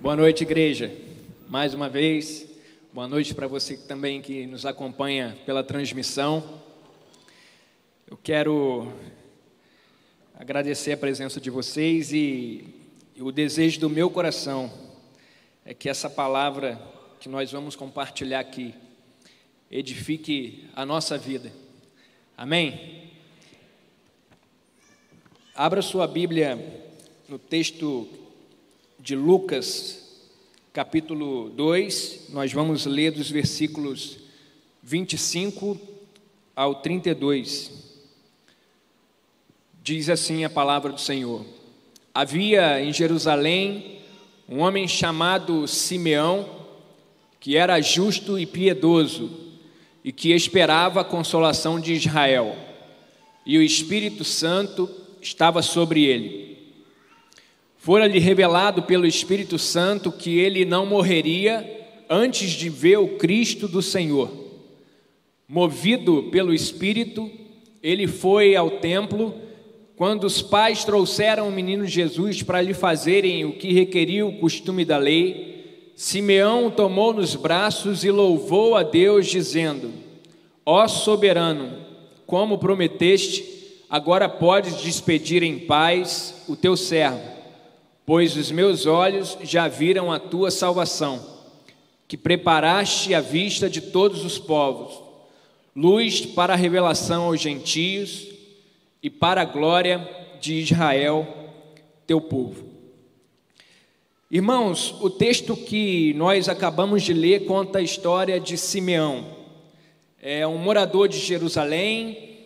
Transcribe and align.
Boa 0.00 0.16
noite, 0.16 0.44
igreja. 0.44 0.90
Mais 1.46 1.74
uma 1.74 1.86
vez, 1.86 2.46
boa 2.90 3.06
noite 3.06 3.34
para 3.34 3.46
você 3.46 3.76
também 3.76 4.22
que 4.22 4.46
nos 4.46 4.64
acompanha 4.64 5.36
pela 5.44 5.62
transmissão. 5.62 6.62
Eu 8.10 8.16
quero 8.16 8.90
agradecer 10.34 10.92
a 10.92 10.96
presença 10.96 11.38
de 11.38 11.50
vocês 11.50 12.14
e, 12.14 12.64
o 13.18 13.30
desejo 13.30 13.78
do 13.78 13.90
meu 13.90 14.08
coração 14.08 14.72
é 15.66 15.74
que 15.74 15.86
essa 15.86 16.08
palavra 16.08 16.80
que 17.20 17.28
nós 17.28 17.52
vamos 17.52 17.76
compartilhar 17.76 18.40
aqui 18.40 18.74
edifique 19.70 20.66
a 20.74 20.86
nossa 20.86 21.18
vida. 21.18 21.52
Amém? 22.38 23.10
Abra 25.54 25.82
sua 25.82 26.06
Bíblia 26.06 26.58
no 27.28 27.38
texto 27.38 28.08
de 29.02 29.16
Lucas, 29.16 29.98
capítulo 30.74 31.48
2, 31.50 32.26
nós 32.30 32.52
vamos 32.52 32.84
ler 32.84 33.12
dos 33.12 33.30
versículos 33.30 34.18
25 34.82 35.80
ao 36.54 36.76
32. 36.76 37.72
Diz 39.82 40.10
assim 40.10 40.44
a 40.44 40.50
palavra 40.50 40.92
do 40.92 41.00
Senhor: 41.00 41.46
Havia 42.12 42.82
em 42.82 42.92
Jerusalém 42.92 44.00
um 44.46 44.58
homem 44.58 44.86
chamado 44.86 45.66
Simeão, 45.66 46.46
que 47.38 47.56
era 47.56 47.80
justo 47.80 48.38
e 48.38 48.44
piedoso, 48.44 49.30
e 50.04 50.12
que 50.12 50.32
esperava 50.32 51.00
a 51.00 51.04
consolação 51.04 51.80
de 51.80 51.94
Israel, 51.94 52.54
e 53.46 53.56
o 53.56 53.62
Espírito 53.62 54.24
Santo 54.24 54.90
estava 55.22 55.62
sobre 55.62 56.04
ele. 56.04 56.49
Fora-lhe 57.82 58.18
revelado 58.18 58.82
pelo 58.82 59.06
Espírito 59.06 59.58
Santo 59.58 60.12
que 60.12 60.38
ele 60.38 60.66
não 60.66 60.84
morreria 60.84 61.66
antes 62.10 62.50
de 62.50 62.68
ver 62.68 62.98
o 62.98 63.16
Cristo 63.16 63.66
do 63.66 63.80
Senhor. 63.80 64.30
Movido 65.48 66.24
pelo 66.24 66.52
Espírito, 66.52 67.30
ele 67.82 68.06
foi 68.06 68.54
ao 68.54 68.72
templo 68.72 69.34
quando 69.96 70.24
os 70.24 70.42
pais 70.42 70.84
trouxeram 70.84 71.48
o 71.48 71.50
menino 71.50 71.86
Jesus 71.86 72.42
para 72.42 72.60
lhe 72.60 72.74
fazerem 72.74 73.46
o 73.46 73.54
que 73.54 73.72
requeria 73.72 74.26
o 74.26 74.38
costume 74.38 74.84
da 74.84 74.98
lei. 74.98 75.92
Simeão 75.96 76.66
o 76.66 76.70
tomou 76.70 77.14
nos 77.14 77.34
braços 77.34 78.04
e 78.04 78.10
louvou 78.10 78.76
a 78.76 78.82
Deus, 78.82 79.26
dizendo: 79.26 79.90
Ó 80.66 80.86
soberano, 80.86 81.78
como 82.26 82.58
prometeste, 82.58 83.42
agora 83.88 84.28
podes 84.28 84.82
despedir 84.82 85.42
em 85.42 85.60
paz 85.60 86.44
o 86.46 86.54
teu 86.54 86.76
servo 86.76 87.39
pois 88.10 88.36
os 88.36 88.50
meus 88.50 88.86
olhos 88.86 89.38
já 89.40 89.68
viram 89.68 90.10
a 90.10 90.18
tua 90.18 90.50
salvação, 90.50 91.24
que 92.08 92.16
preparaste 92.16 93.14
à 93.14 93.20
vista 93.20 93.70
de 93.70 93.80
todos 93.80 94.24
os 94.24 94.36
povos, 94.36 95.00
luz 95.76 96.26
para 96.26 96.54
a 96.54 96.56
revelação 96.56 97.26
aos 97.26 97.40
gentios 97.40 98.26
e 99.00 99.08
para 99.08 99.42
a 99.42 99.44
glória 99.44 100.10
de 100.40 100.54
Israel, 100.54 101.24
teu 102.04 102.20
povo. 102.20 102.64
Irmãos, 104.28 104.92
o 105.00 105.08
texto 105.08 105.54
que 105.54 106.12
nós 106.14 106.48
acabamos 106.48 107.04
de 107.04 107.12
ler 107.12 107.44
conta 107.46 107.78
a 107.78 107.82
história 107.82 108.40
de 108.40 108.58
Simeão. 108.58 109.24
É 110.20 110.44
um 110.44 110.58
morador 110.58 111.06
de 111.06 111.16
Jerusalém, 111.16 112.40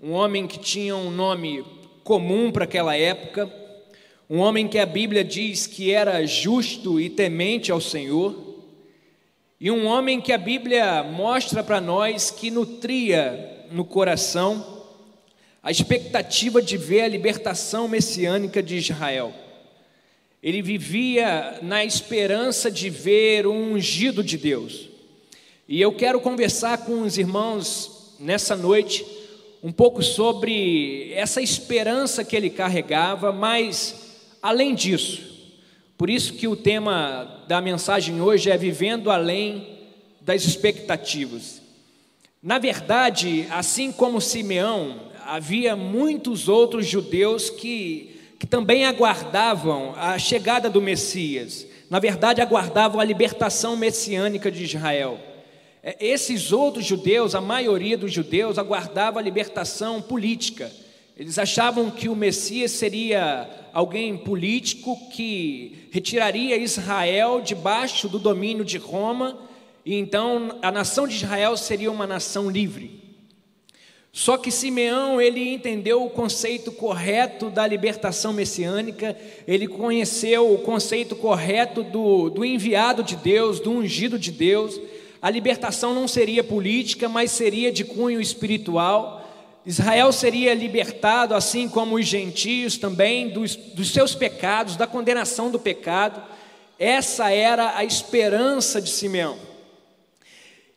um 0.00 0.12
homem 0.12 0.46
que 0.46 0.60
tinha 0.60 0.94
um 0.94 1.10
nome 1.10 1.64
comum 2.04 2.52
para 2.52 2.62
aquela 2.62 2.96
época, 2.96 3.52
um 4.30 4.38
homem 4.40 4.68
que 4.68 4.78
a 4.78 4.84
Bíblia 4.84 5.24
diz 5.24 5.66
que 5.66 5.90
era 5.90 6.24
justo 6.26 7.00
e 7.00 7.08
temente 7.08 7.72
ao 7.72 7.80
Senhor, 7.80 8.56
e 9.58 9.70
um 9.70 9.86
homem 9.86 10.20
que 10.20 10.32
a 10.32 10.38
Bíblia 10.38 11.02
mostra 11.02 11.64
para 11.64 11.80
nós 11.80 12.30
que 12.30 12.50
nutria 12.50 13.66
no 13.72 13.84
coração 13.84 14.84
a 15.62 15.70
expectativa 15.70 16.62
de 16.62 16.76
ver 16.76 17.02
a 17.02 17.08
libertação 17.08 17.88
messiânica 17.88 18.62
de 18.62 18.76
Israel. 18.76 19.32
Ele 20.42 20.62
vivia 20.62 21.58
na 21.62 21.84
esperança 21.84 22.70
de 22.70 22.88
ver 22.88 23.46
o 23.46 23.52
ungido 23.52 24.22
de 24.22 24.36
Deus. 24.36 24.88
E 25.66 25.80
eu 25.80 25.92
quero 25.92 26.20
conversar 26.20 26.78
com 26.84 27.02
os 27.02 27.18
irmãos 27.18 28.14
nessa 28.20 28.54
noite 28.54 29.04
um 29.62 29.72
pouco 29.72 30.02
sobre 30.02 31.12
essa 31.14 31.42
esperança 31.42 32.24
que 32.24 32.36
ele 32.36 32.48
carregava, 32.48 33.32
mas 33.32 34.07
além 34.42 34.74
disso. 34.74 35.22
Por 35.96 36.08
isso 36.08 36.34
que 36.34 36.46
o 36.46 36.54
tema 36.54 37.44
da 37.48 37.60
mensagem 37.60 38.20
hoje 38.20 38.50
é 38.50 38.56
vivendo 38.56 39.10
além 39.10 39.78
das 40.20 40.44
expectativas. 40.44 41.60
Na 42.42 42.58
verdade, 42.58 43.46
assim 43.50 43.90
como 43.90 44.20
Simeão, 44.20 45.08
havia 45.26 45.74
muitos 45.74 46.48
outros 46.48 46.86
judeus 46.86 47.50
que, 47.50 48.20
que 48.38 48.46
também 48.46 48.84
aguardavam 48.84 49.92
a 49.96 50.18
chegada 50.18 50.70
do 50.70 50.80
Messias. 50.80 51.66
Na 51.90 51.98
verdade, 51.98 52.40
aguardavam 52.40 53.00
a 53.00 53.04
libertação 53.04 53.76
messiânica 53.76 54.50
de 54.50 54.64
Israel. 54.64 55.18
É, 55.82 55.96
esses 56.00 56.52
outros 56.52 56.84
judeus, 56.84 57.34
a 57.34 57.40
maioria 57.40 57.98
dos 57.98 58.12
judeus, 58.12 58.58
aguardava 58.58 59.18
a 59.18 59.22
libertação 59.22 60.00
política. 60.00 60.70
Eles 61.18 61.36
achavam 61.36 61.90
que 61.90 62.08
o 62.08 62.14
Messias 62.14 62.70
seria 62.70 63.50
alguém 63.72 64.16
político 64.16 64.96
que 65.10 65.88
retiraria 65.90 66.56
Israel 66.56 67.40
debaixo 67.40 68.08
do 68.08 68.20
domínio 68.20 68.64
de 68.64 68.78
Roma, 68.78 69.36
e 69.84 69.96
então 69.96 70.56
a 70.62 70.70
nação 70.70 71.08
de 71.08 71.16
Israel 71.16 71.56
seria 71.56 71.90
uma 71.90 72.06
nação 72.06 72.48
livre. 72.48 73.02
Só 74.12 74.36
que 74.36 74.52
Simeão, 74.52 75.20
ele 75.20 75.52
entendeu 75.54 76.04
o 76.04 76.10
conceito 76.10 76.70
correto 76.70 77.50
da 77.50 77.66
libertação 77.66 78.32
messiânica, 78.32 79.16
ele 79.44 79.66
conheceu 79.66 80.52
o 80.54 80.58
conceito 80.58 81.16
correto 81.16 81.82
do, 81.82 82.30
do 82.30 82.44
enviado 82.44 83.02
de 83.02 83.16
Deus, 83.16 83.58
do 83.58 83.72
ungido 83.72 84.20
de 84.20 84.30
Deus. 84.30 84.80
A 85.20 85.30
libertação 85.30 85.92
não 85.92 86.06
seria 86.06 86.44
política, 86.44 87.08
mas 87.08 87.32
seria 87.32 87.72
de 87.72 87.84
cunho 87.84 88.20
espiritual. 88.20 89.17
Israel 89.68 90.10
seria 90.12 90.54
libertado, 90.54 91.34
assim 91.34 91.68
como 91.68 91.96
os 91.96 92.06
gentios 92.06 92.78
também, 92.78 93.28
dos, 93.28 93.54
dos 93.54 93.92
seus 93.92 94.14
pecados, 94.14 94.76
da 94.76 94.86
condenação 94.86 95.50
do 95.50 95.58
pecado. 95.58 96.22
Essa 96.78 97.30
era 97.30 97.76
a 97.76 97.84
esperança 97.84 98.80
de 98.80 98.88
Simeão. 98.88 99.38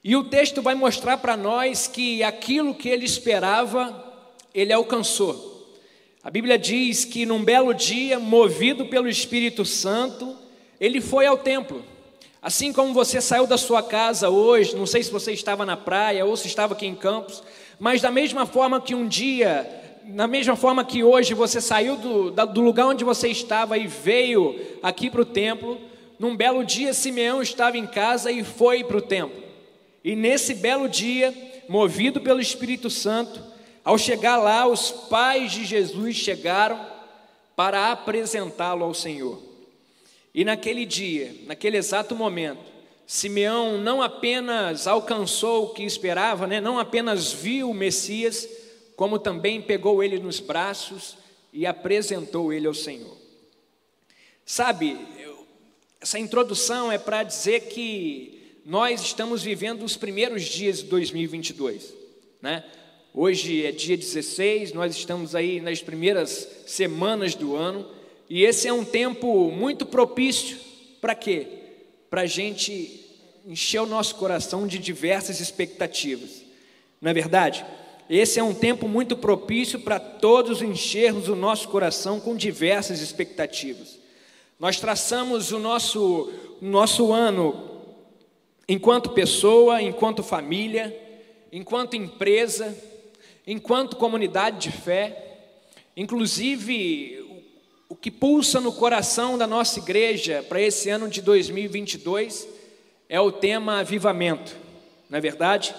E 0.03 0.13
o 0.13 0.25
texto 0.25 0.61
vai 0.61 0.75
mostrar 0.75 1.19
para 1.19 1.37
nós 1.37 1.87
que 1.87 2.21
aquilo 2.21 2.75
que 2.75 2.89
ele 2.89 3.05
esperava, 3.05 4.13
ele 4.53 4.73
alcançou. 4.73 5.73
A 6.21 6.29
Bíblia 6.29 6.59
diz 6.59 7.05
que 7.05 7.25
num 7.25 7.45
belo 7.45 7.73
dia, 7.73 8.19
movido 8.19 8.87
pelo 8.87 9.07
Espírito 9.07 9.63
Santo, 9.63 10.35
ele 10.81 10.99
foi 10.99 11.25
ao 11.25 11.37
templo. 11.37 11.81
Assim 12.41 12.73
como 12.73 12.93
você 12.93 13.21
saiu 13.21 13.47
da 13.47 13.57
sua 13.57 13.81
casa 13.81 14.29
hoje, 14.29 14.75
não 14.75 14.85
sei 14.85 15.01
se 15.01 15.09
você 15.09 15.31
estava 15.31 15.65
na 15.65 15.77
praia 15.77 16.25
ou 16.25 16.35
se 16.35 16.47
estava 16.47 16.73
aqui 16.73 16.85
em 16.85 16.95
Campos, 16.95 17.41
mas 17.81 17.99
da 17.99 18.11
mesma 18.11 18.45
forma 18.45 18.79
que 18.79 18.93
um 18.93 19.07
dia, 19.07 19.67
na 20.05 20.27
mesma 20.27 20.55
forma 20.55 20.85
que 20.85 21.03
hoje 21.03 21.33
você 21.33 21.59
saiu 21.59 21.97
do, 21.97 22.29
do 22.29 22.61
lugar 22.61 22.85
onde 22.85 23.03
você 23.03 23.27
estava 23.27 23.75
e 23.75 23.87
veio 23.87 24.55
aqui 24.83 25.09
para 25.09 25.21
o 25.21 25.25
templo, 25.25 25.81
num 26.19 26.37
belo 26.37 26.63
dia 26.63 26.93
Simeão 26.93 27.41
estava 27.41 27.79
em 27.79 27.87
casa 27.87 28.31
e 28.31 28.43
foi 28.43 28.83
para 28.83 28.97
o 28.97 29.01
templo. 29.01 29.43
E 30.03 30.15
nesse 30.15 30.53
belo 30.53 30.87
dia, 30.87 31.33
movido 31.67 32.21
pelo 32.21 32.39
Espírito 32.39 32.87
Santo, 32.87 33.41
ao 33.83 33.97
chegar 33.97 34.37
lá, 34.37 34.67
os 34.67 34.91
pais 34.91 35.51
de 35.51 35.65
Jesus 35.65 36.15
chegaram 36.15 36.79
para 37.55 37.91
apresentá-lo 37.91 38.85
ao 38.85 38.93
Senhor. 38.93 39.41
E 40.35 40.45
naquele 40.45 40.85
dia, 40.85 41.33
naquele 41.47 41.77
exato 41.77 42.15
momento, 42.15 42.70
Simeão 43.13 43.77
não 43.77 44.01
apenas 44.01 44.87
alcançou 44.87 45.65
o 45.65 45.73
que 45.73 45.83
esperava, 45.83 46.47
né? 46.47 46.61
não 46.61 46.79
apenas 46.79 47.33
viu 47.33 47.69
o 47.69 47.73
Messias, 47.73 48.47
como 48.95 49.19
também 49.19 49.61
pegou 49.61 50.01
ele 50.01 50.17
nos 50.17 50.39
braços 50.39 51.17
e 51.51 51.65
apresentou 51.65 52.53
ele 52.53 52.67
ao 52.67 52.73
Senhor. 52.73 53.17
Sabe, 54.45 54.97
essa 55.99 56.17
introdução 56.19 56.89
é 56.89 56.97
para 56.97 57.21
dizer 57.23 57.67
que 57.67 58.61
nós 58.65 59.01
estamos 59.01 59.43
vivendo 59.43 59.83
os 59.83 59.97
primeiros 59.97 60.43
dias 60.43 60.77
de 60.77 60.85
2022, 60.85 61.93
né? 62.41 62.63
Hoje 63.13 63.65
é 63.65 63.73
dia 63.73 63.97
16, 63.97 64.71
nós 64.71 64.95
estamos 64.95 65.35
aí 65.35 65.59
nas 65.59 65.81
primeiras 65.81 66.47
semanas 66.65 67.35
do 67.35 67.57
ano, 67.57 67.85
e 68.29 68.45
esse 68.45 68.69
é 68.69 68.73
um 68.73 68.85
tempo 68.85 69.51
muito 69.51 69.85
propício 69.85 70.57
para 71.01 71.13
quê? 71.13 71.45
Para 72.09 72.21
a 72.21 72.25
gente 72.25 73.00
encher 73.45 73.81
o 73.81 73.85
nosso 73.85 74.15
coração 74.15 74.67
de 74.67 74.77
diversas 74.77 75.39
expectativas. 75.39 76.43
Não 77.01 77.09
é 77.09 77.13
verdade? 77.13 77.65
Esse 78.09 78.39
é 78.39 78.43
um 78.43 78.53
tempo 78.53 78.87
muito 78.87 79.15
propício 79.15 79.79
para 79.79 79.99
todos 79.99 80.61
enchermos 80.61 81.27
o 81.27 81.35
nosso 81.35 81.69
coração 81.69 82.19
com 82.19 82.35
diversas 82.35 82.99
expectativas. 82.99 83.99
Nós 84.59 84.79
traçamos 84.79 85.51
o 85.51 85.59
nosso, 85.59 86.31
o 86.61 86.65
nosso 86.65 87.11
ano 87.11 87.69
enquanto 88.67 89.11
pessoa, 89.11 89.81
enquanto 89.81 90.21
família, 90.21 90.95
enquanto 91.51 91.95
empresa, 91.95 92.77
enquanto 93.47 93.95
comunidade 93.95 94.69
de 94.69 94.71
fé, 94.71 95.39
inclusive 95.97 97.45
o 97.89 97.95
que 97.95 98.11
pulsa 98.11 98.61
no 98.61 98.71
coração 98.71 99.37
da 99.37 99.47
nossa 99.47 99.79
igreja 99.79 100.45
para 100.47 100.61
esse 100.61 100.89
ano 100.89 101.09
de 101.09 101.21
2022 101.21 102.47
é 103.11 103.19
o 103.19 103.29
tema 103.29 103.79
avivamento, 103.79 104.55
não 105.09 105.17
é 105.17 105.21
verdade? 105.21 105.75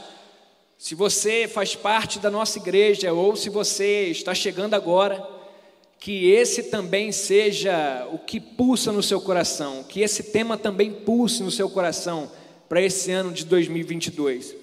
Se 0.76 0.94
você 0.94 1.48
faz 1.48 1.74
parte 1.74 2.18
da 2.18 2.30
nossa 2.30 2.58
igreja 2.58 3.10
ou 3.10 3.34
se 3.34 3.48
você 3.48 4.08
está 4.08 4.34
chegando 4.34 4.74
agora, 4.74 5.26
que 5.98 6.30
esse 6.30 6.64
também 6.64 7.10
seja 7.10 8.06
o 8.12 8.18
que 8.18 8.38
pulsa 8.38 8.92
no 8.92 9.02
seu 9.02 9.18
coração, 9.18 9.82
que 9.82 10.02
esse 10.02 10.24
tema 10.24 10.58
também 10.58 10.92
pulse 10.92 11.42
no 11.42 11.50
seu 11.50 11.70
coração 11.70 12.30
para 12.68 12.82
esse 12.82 13.10
ano 13.10 13.32
de 13.32 13.46
2022. 13.46 14.54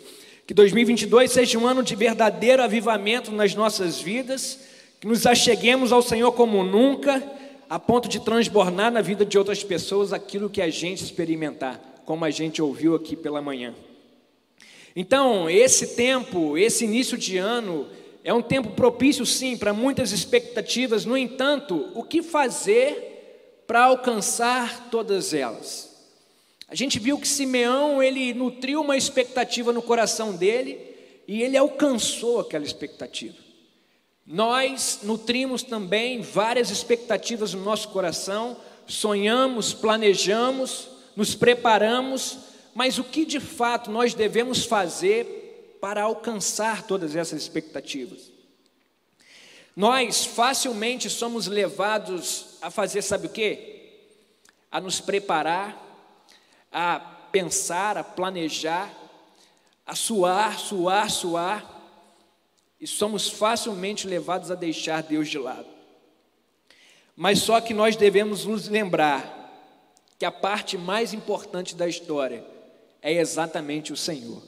Que 0.45 0.53
2022 0.53 1.31
seja 1.31 1.57
um 1.57 1.65
ano 1.65 1.81
de 1.81 1.95
verdadeiro 1.95 2.61
avivamento 2.61 3.31
nas 3.31 3.55
nossas 3.55 3.99
vidas, 3.99 4.59
que 4.99 5.07
nos 5.07 5.25
acheguemos 5.25 5.91
ao 5.91 6.03
Senhor 6.03 6.33
como 6.33 6.63
nunca 6.63 7.23
a 7.67 7.79
ponto 7.79 8.07
de 8.07 8.19
transbordar 8.19 8.91
na 8.91 9.01
vida 9.01 9.25
de 9.25 9.39
outras 9.39 9.63
pessoas 9.63 10.13
aquilo 10.13 10.51
que 10.51 10.61
a 10.61 10.69
gente 10.69 11.03
experimentar, 11.03 11.88
como 12.09 12.25
a 12.25 12.31
gente 12.31 12.59
ouviu 12.59 12.95
aqui 12.95 13.15
pela 13.15 13.39
manhã. 13.39 13.75
Então, 14.95 15.47
esse 15.47 15.95
tempo, 15.95 16.57
esse 16.57 16.83
início 16.83 17.15
de 17.15 17.37
ano, 17.37 17.87
é 18.23 18.33
um 18.33 18.41
tempo 18.41 18.71
propício, 18.71 19.23
sim, 19.27 19.55
para 19.55 19.73
muitas 19.73 20.11
expectativas, 20.11 21.05
no 21.05 21.15
entanto, 21.15 21.91
o 21.93 22.01
que 22.01 22.23
fazer 22.23 23.61
para 23.67 23.83
alcançar 23.83 24.89
todas 24.89 25.35
elas? 25.35 26.09
A 26.67 26.73
gente 26.73 26.97
viu 26.97 27.19
que 27.19 27.27
Simeão, 27.27 28.01
ele 28.01 28.33
nutriu 28.33 28.81
uma 28.81 28.97
expectativa 28.97 29.71
no 29.71 29.83
coração 29.83 30.35
dele 30.35 30.79
e 31.27 31.43
ele 31.43 31.57
alcançou 31.57 32.39
aquela 32.39 32.65
expectativa. 32.65 33.37
Nós 34.25 35.01
nutrimos 35.03 35.61
também 35.61 36.21
várias 36.21 36.71
expectativas 36.71 37.53
no 37.53 37.63
nosso 37.63 37.89
coração, 37.89 38.57
sonhamos, 38.87 39.75
planejamos, 39.75 40.97
nos 41.19 41.35
preparamos, 41.35 42.39
mas 42.73 42.97
o 42.97 43.03
que 43.03 43.25
de 43.25 43.41
fato 43.41 43.91
nós 43.91 44.13
devemos 44.13 44.63
fazer 44.63 45.77
para 45.81 46.03
alcançar 46.03 46.83
todas 46.83 47.13
essas 47.13 47.41
expectativas? 47.41 48.31
Nós 49.75 50.23
facilmente 50.23 51.09
somos 51.09 51.45
levados 51.45 52.57
a 52.61 52.71
fazer, 52.71 53.01
sabe 53.01 53.27
o 53.27 53.29
que? 53.29 53.99
A 54.71 54.79
nos 54.79 55.01
preparar, 55.01 55.77
a 56.71 57.01
pensar, 57.33 57.97
a 57.97 58.03
planejar, 58.03 58.89
a 59.85 59.95
suar, 59.95 60.57
suar, 60.57 61.09
suar 61.11 61.81
e 62.79 62.87
somos 62.87 63.27
facilmente 63.27 64.07
levados 64.07 64.51
a 64.51 64.55
deixar 64.55 65.03
Deus 65.03 65.27
de 65.27 65.37
lado. 65.37 65.67
Mas 67.13 67.39
só 67.39 67.59
que 67.59 67.73
nós 67.73 67.97
devemos 67.97 68.45
nos 68.45 68.69
lembrar 68.69 69.38
que 70.19 70.25
a 70.25 70.31
parte 70.31 70.77
mais 70.77 71.13
importante 71.13 71.73
da 71.73 71.87
história 71.87 72.43
é 73.01 73.13
exatamente 73.13 73.93
o 73.93 73.97
Senhor. 73.97 74.43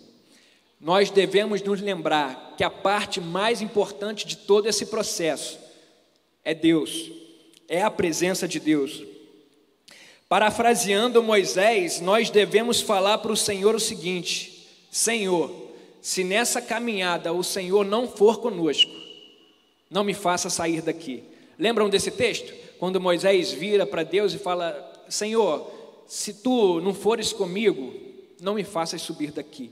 Nós 0.80 1.10
devemos 1.10 1.62
nos 1.62 1.80
lembrar 1.80 2.56
que 2.58 2.64
a 2.64 2.70
parte 2.70 3.22
mais 3.22 3.62
importante 3.62 4.28
de 4.28 4.36
todo 4.36 4.68
esse 4.68 4.88
processo 4.88 5.58
é 6.44 6.54
Deus, 6.54 7.10
é 7.70 7.82
a 7.82 7.90
presença 7.90 8.50
de 8.50 8.60
Deus. 8.60 9.02
Parafraseando 10.28 11.24
Moisés, 11.24 12.02
nós 12.02 12.30
devemos 12.30 12.82
falar 12.82 13.20
para 13.20 13.32
o 13.32 13.38
Senhor 13.38 13.74
o 13.74 13.80
seguinte: 13.80 14.68
Senhor, 14.92 15.72
se 16.02 16.24
nessa 16.24 16.62
caminhada 16.62 17.32
o 17.32 17.44
Senhor 17.44 17.86
não 17.86 18.10
for 18.10 18.40
conosco, 18.40 18.92
não 19.90 20.04
me 20.04 20.14
faça 20.14 20.50
sair 20.50 20.82
daqui. 20.82 21.24
Lembram 21.58 21.90
desse 21.90 22.12
texto? 22.12 22.54
Quando 22.80 23.00
Moisés 23.00 23.54
vira 23.54 23.86
para 23.86 24.04
Deus 24.04 24.34
e 24.34 24.38
fala: 24.38 24.91
Senhor, 25.12 25.70
se 26.08 26.34
tu 26.36 26.80
não 26.80 26.94
fores 26.94 27.34
comigo, 27.34 27.94
não 28.40 28.56
me 28.56 28.64
faças 28.64 29.02
subir 29.02 29.32
daqui. 29.32 29.72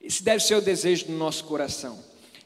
Esse 0.00 0.22
deve 0.22 0.42
ser 0.42 0.54
o 0.54 0.60
desejo 0.60 1.06
do 1.06 1.12
nosso 1.12 1.44
coração. 1.44 1.98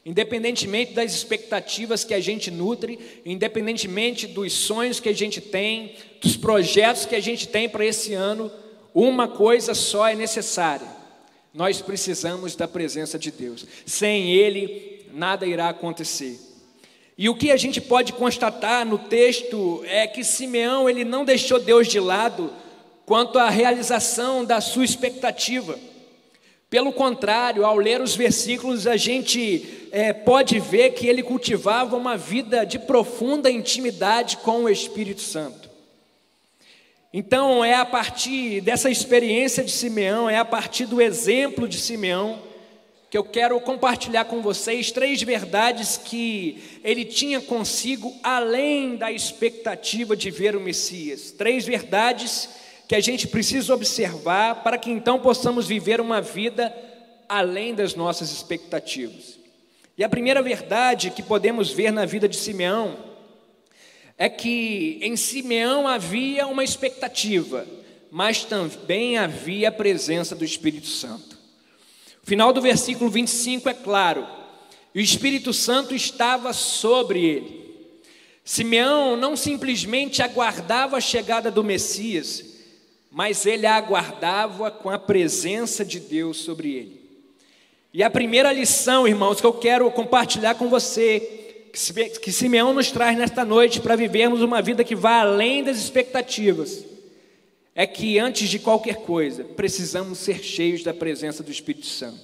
Independentemente 0.05 0.93
das 0.93 1.13
expectativas 1.13 2.03
que 2.03 2.13
a 2.13 2.19
gente 2.19 2.49
nutre, 2.49 3.21
independentemente 3.25 4.25
dos 4.25 4.53
sonhos 4.53 4.99
que 4.99 5.09
a 5.09 5.13
gente 5.13 5.41
tem, 5.41 5.95
dos 6.21 6.37
projetos 6.37 7.05
que 7.05 7.15
a 7.15 7.19
gente 7.19 7.47
tem 7.47 7.67
para 7.67 7.85
esse 7.85 8.13
ano, 8.13 8.51
uma 8.93 9.27
coisa 9.27 9.73
só 9.73 10.07
é 10.07 10.15
necessária: 10.15 10.87
nós 11.53 11.81
precisamos 11.81 12.55
da 12.55 12.67
presença 12.67 13.19
de 13.19 13.31
Deus. 13.31 13.65
Sem 13.85 14.31
Ele, 14.31 15.05
nada 15.13 15.45
irá 15.45 15.69
acontecer. 15.69 16.46
E 17.17 17.27
o 17.29 17.35
que 17.35 17.51
a 17.51 17.57
gente 17.57 17.81
pode 17.81 18.13
constatar 18.13 18.85
no 18.85 18.99
texto 18.99 19.83
é 19.87 20.05
que 20.05 20.23
Simeão 20.23 20.87
ele 20.87 21.03
não 21.03 21.25
deixou 21.25 21.59
Deus 21.59 21.87
de 21.87 21.99
lado 21.99 22.53
quanto 23.07 23.39
à 23.39 23.49
realização 23.49 24.45
da 24.45 24.61
sua 24.61 24.85
expectativa. 24.85 25.79
Pelo 26.69 26.91
contrário, 26.91 27.65
ao 27.65 27.77
ler 27.77 28.01
os 28.01 28.15
versículos, 28.15 28.85
a 28.85 28.97
gente 28.97 29.87
é, 29.91 30.11
pode 30.11 30.59
ver 30.59 30.91
que 30.91 31.07
ele 31.07 31.23
cultivava 31.23 31.95
uma 31.95 32.17
vida 32.17 32.65
de 32.65 32.77
profunda 32.77 33.49
intimidade 33.49 34.37
com 34.37 34.65
o 34.65 34.69
Espírito 34.69 35.21
Santo. 35.21 35.69
Então, 37.13 37.63
é 37.63 37.73
a 37.73 37.85
partir 37.85 38.61
dessa 38.61 38.91
experiência 38.91 39.63
de 39.63 39.71
Simeão, 39.71 40.29
é 40.29 40.37
a 40.37 40.45
partir 40.45 40.85
do 40.85 41.01
exemplo 41.01 41.67
de 41.67 41.79
Simeão, 41.79 42.39
que 43.09 43.17
eu 43.17 43.23
quero 43.23 43.59
compartilhar 43.61 44.25
com 44.25 44.41
vocês 44.41 44.91
três 44.91 45.21
verdades 45.21 45.95
que 45.97 46.61
ele 46.83 47.05
tinha 47.05 47.39
consigo, 47.39 48.13
além 48.21 48.97
da 48.97 49.11
expectativa 49.11 50.15
de 50.15 50.29
ver 50.29 50.55
o 50.55 50.59
Messias. 50.59 51.31
Três 51.31 51.65
verdades 51.65 52.49
que 52.87 52.95
a 52.95 52.99
gente 52.99 53.27
precisa 53.27 53.73
observar 53.73 54.63
para 54.63 54.77
que 54.77 54.91
então 54.91 55.19
possamos 55.19 55.67
viver 55.67 56.01
uma 56.01 56.21
vida 56.21 56.73
além 57.29 57.73
das 57.73 57.95
nossas 57.95 58.31
expectativas. 58.31 59.39
E 59.97 60.03
a 60.03 60.09
primeira 60.09 60.41
verdade 60.41 61.09
que 61.09 61.23
podemos 61.23 61.71
ver 61.71 61.91
na 61.91 62.05
vida 62.05 62.27
de 62.27 62.35
Simeão 62.35 62.97
é 64.17 64.27
que 64.27 64.99
em 65.01 65.15
Simeão 65.15 65.87
havia 65.87 66.45
uma 66.47 66.63
expectativa, 66.63 67.65
mas 68.11 68.43
também 68.43 69.17
havia 69.17 69.69
a 69.69 69.71
presença 69.71 70.35
do 70.35 70.43
Espírito 70.43 70.87
Santo. 70.87 71.36
Final 72.27 72.51
do 72.51 72.59
versículo 72.61 73.09
25 73.09 73.69
é 73.69 73.73
claro: 73.73 74.27
o 74.93 74.99
Espírito 74.99 75.53
Santo 75.53 75.95
estava 75.95 76.51
sobre 76.51 77.23
ele. 77.23 77.65
Simeão 78.43 79.15
não 79.15 79.37
simplesmente 79.37 80.21
aguardava 80.21 80.97
a 80.97 81.01
chegada 81.01 81.49
do 81.49 81.63
Messias, 81.63 82.43
mas 83.09 83.45
ele 83.45 83.65
a 83.65 83.75
aguardava 83.75 84.69
com 84.69 84.89
a 84.89 84.99
presença 84.99 85.85
de 85.85 86.01
Deus 86.01 86.39
sobre 86.39 86.75
ele. 86.75 87.01
E 87.93 88.03
a 88.03 88.09
primeira 88.09 88.51
lição, 88.51 89.07
irmãos, 89.07 89.39
que 89.39 89.47
eu 89.47 89.53
quero 89.53 89.89
compartilhar 89.89 90.55
com 90.55 90.67
você 90.67 91.63
que 92.21 92.31
Simeão 92.33 92.73
nos 92.73 92.91
traz 92.91 93.17
nesta 93.17 93.45
noite 93.45 93.79
para 93.79 93.95
vivermos 93.95 94.41
uma 94.41 94.61
vida 94.61 94.83
que 94.83 94.95
vá 94.95 95.21
além 95.21 95.63
das 95.63 95.77
expectativas, 95.77 96.83
é 97.79 97.85
que 97.85 98.17
antes 98.17 98.49
de 98.49 98.57
qualquer 98.57 98.95
coisa, 98.95 99.43
precisamos 99.43 100.17
ser 100.17 100.43
cheios 100.43 100.81
da 100.81 100.95
presença 100.95 101.43
do 101.43 101.51
Espírito 101.51 101.85
Santo. 101.85 102.19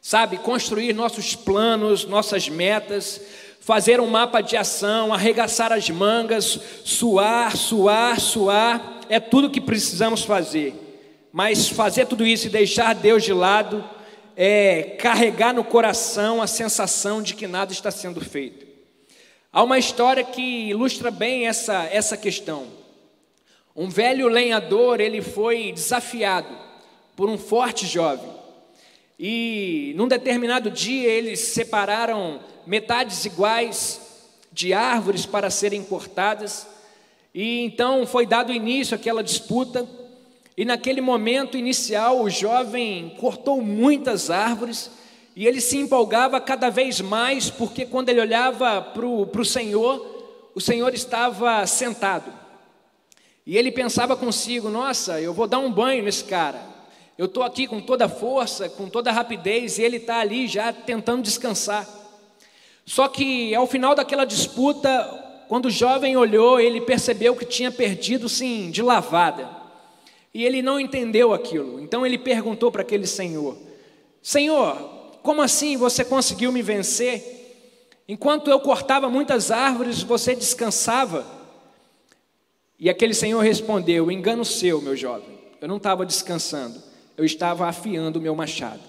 Sabe, 0.00 0.36
construir 0.38 0.92
nossos 0.92 1.36
planos, 1.36 2.04
nossas 2.04 2.48
metas, 2.48 3.20
fazer 3.60 4.00
um 4.00 4.08
mapa 4.08 4.40
de 4.40 4.56
ação, 4.56 5.14
arregaçar 5.14 5.70
as 5.70 5.88
mangas, 5.88 6.58
suar, 6.84 7.56
suar, 7.56 8.18
suar, 8.18 9.00
é 9.08 9.20
tudo 9.20 9.48
que 9.48 9.60
precisamos 9.60 10.24
fazer. 10.24 10.74
Mas 11.32 11.68
fazer 11.68 12.06
tudo 12.06 12.26
isso 12.26 12.48
e 12.48 12.50
deixar 12.50 12.96
Deus 12.96 13.22
de 13.22 13.32
lado, 13.32 13.88
é, 14.36 14.96
carregar 14.98 15.54
no 15.54 15.62
coração 15.62 16.42
a 16.42 16.48
sensação 16.48 17.22
de 17.22 17.36
que 17.36 17.46
nada 17.46 17.70
está 17.70 17.92
sendo 17.92 18.20
feito. 18.20 18.66
Há 19.52 19.62
uma 19.62 19.78
história 19.78 20.24
que 20.24 20.70
ilustra 20.70 21.12
bem 21.12 21.46
essa, 21.46 21.84
essa 21.84 22.16
questão. 22.16 22.81
Um 23.74 23.88
velho 23.88 24.28
lenhador, 24.28 25.00
ele 25.00 25.22
foi 25.22 25.72
desafiado 25.72 26.54
por 27.16 27.30
um 27.30 27.38
forte 27.38 27.86
jovem. 27.86 28.30
E 29.18 29.94
num 29.96 30.08
determinado 30.08 30.70
dia 30.70 31.08
eles 31.08 31.40
separaram 31.40 32.40
metades 32.66 33.24
iguais 33.24 34.00
de 34.52 34.72
árvores 34.74 35.24
para 35.24 35.48
serem 35.48 35.82
cortadas. 35.82 36.66
E 37.34 37.60
então 37.60 38.06
foi 38.06 38.26
dado 38.26 38.52
início 38.52 38.94
àquela 38.94 39.22
disputa. 39.22 39.88
E 40.56 40.64
naquele 40.64 41.00
momento 41.00 41.56
inicial, 41.56 42.20
o 42.20 42.28
jovem 42.28 43.16
cortou 43.18 43.62
muitas 43.62 44.28
árvores 44.28 44.90
e 45.34 45.46
ele 45.46 45.62
se 45.62 45.78
empolgava 45.78 46.38
cada 46.38 46.68
vez 46.68 47.00
mais, 47.00 47.48
porque 47.48 47.86
quando 47.86 48.10
ele 48.10 48.20
olhava 48.20 48.82
para 48.82 49.06
o 49.06 49.44
Senhor, 49.44 50.50
o 50.54 50.60
Senhor 50.60 50.92
estava 50.92 51.66
sentado. 51.66 52.41
E 53.46 53.56
ele 53.56 53.70
pensava 53.72 54.16
consigo: 54.16 54.68
nossa, 54.68 55.20
eu 55.20 55.32
vou 55.32 55.46
dar 55.46 55.58
um 55.58 55.70
banho 55.70 56.02
nesse 56.02 56.24
cara. 56.24 56.60
Eu 57.18 57.26
estou 57.26 57.42
aqui 57.42 57.66
com 57.66 57.80
toda 57.80 58.08
força, 58.08 58.68
com 58.68 58.88
toda 58.88 59.12
rapidez, 59.12 59.78
e 59.78 59.82
ele 59.82 59.98
está 59.98 60.20
ali 60.20 60.46
já 60.46 60.72
tentando 60.72 61.22
descansar. 61.22 61.88
Só 62.86 63.06
que 63.06 63.54
ao 63.54 63.66
final 63.66 63.94
daquela 63.94 64.24
disputa, 64.24 65.44
quando 65.48 65.66
o 65.66 65.70
jovem 65.70 66.16
olhou, 66.16 66.58
ele 66.58 66.80
percebeu 66.80 67.36
que 67.36 67.44
tinha 67.44 67.70
perdido, 67.70 68.28
sim, 68.28 68.70
de 68.70 68.82
lavada. 68.82 69.48
E 70.32 70.44
ele 70.44 70.62
não 70.62 70.80
entendeu 70.80 71.32
aquilo. 71.34 71.78
Então 71.80 72.06
ele 72.06 72.18
perguntou 72.18 72.72
para 72.72 72.82
aquele 72.82 73.06
senhor: 73.06 73.56
Senhor, 74.22 74.76
como 75.22 75.42
assim 75.42 75.76
você 75.76 76.04
conseguiu 76.04 76.50
me 76.50 76.62
vencer? 76.62 77.40
Enquanto 78.08 78.50
eu 78.50 78.58
cortava 78.60 79.08
muitas 79.08 79.50
árvores, 79.50 80.02
você 80.02 80.34
descansava. 80.34 81.41
E 82.82 82.90
aquele 82.90 83.14
senhor 83.14 83.38
respondeu: 83.38 84.10
Engano 84.10 84.44
seu, 84.44 84.82
meu 84.82 84.96
jovem. 84.96 85.38
Eu 85.60 85.68
não 85.68 85.76
estava 85.76 86.04
descansando, 86.04 86.82
eu 87.16 87.24
estava 87.24 87.68
afiando 87.68 88.18
o 88.18 88.22
meu 88.22 88.34
machado. 88.34 88.80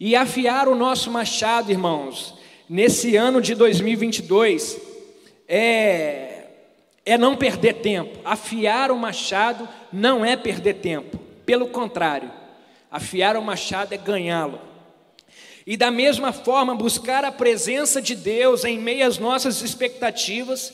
E 0.00 0.16
afiar 0.16 0.66
o 0.66 0.74
nosso 0.74 1.10
machado, 1.10 1.70
irmãos, 1.70 2.34
nesse 2.66 3.14
ano 3.14 3.42
de 3.42 3.54
2022, 3.54 4.80
é, 5.46 6.46
é 7.04 7.18
não 7.18 7.36
perder 7.36 7.74
tempo. 7.74 8.18
Afiar 8.24 8.90
o 8.90 8.96
machado 8.96 9.68
não 9.92 10.24
é 10.24 10.34
perder 10.34 10.76
tempo, 10.76 11.18
pelo 11.44 11.66
contrário, 11.66 12.32
afiar 12.90 13.36
o 13.36 13.42
machado 13.42 13.92
é 13.92 13.98
ganhá-lo. 13.98 14.58
E 15.66 15.76
da 15.76 15.90
mesma 15.90 16.32
forma, 16.32 16.74
buscar 16.74 17.22
a 17.22 17.30
presença 17.30 18.00
de 18.00 18.16
Deus 18.16 18.64
em 18.64 18.78
meio 18.78 19.06
às 19.06 19.18
nossas 19.18 19.60
expectativas 19.60 20.72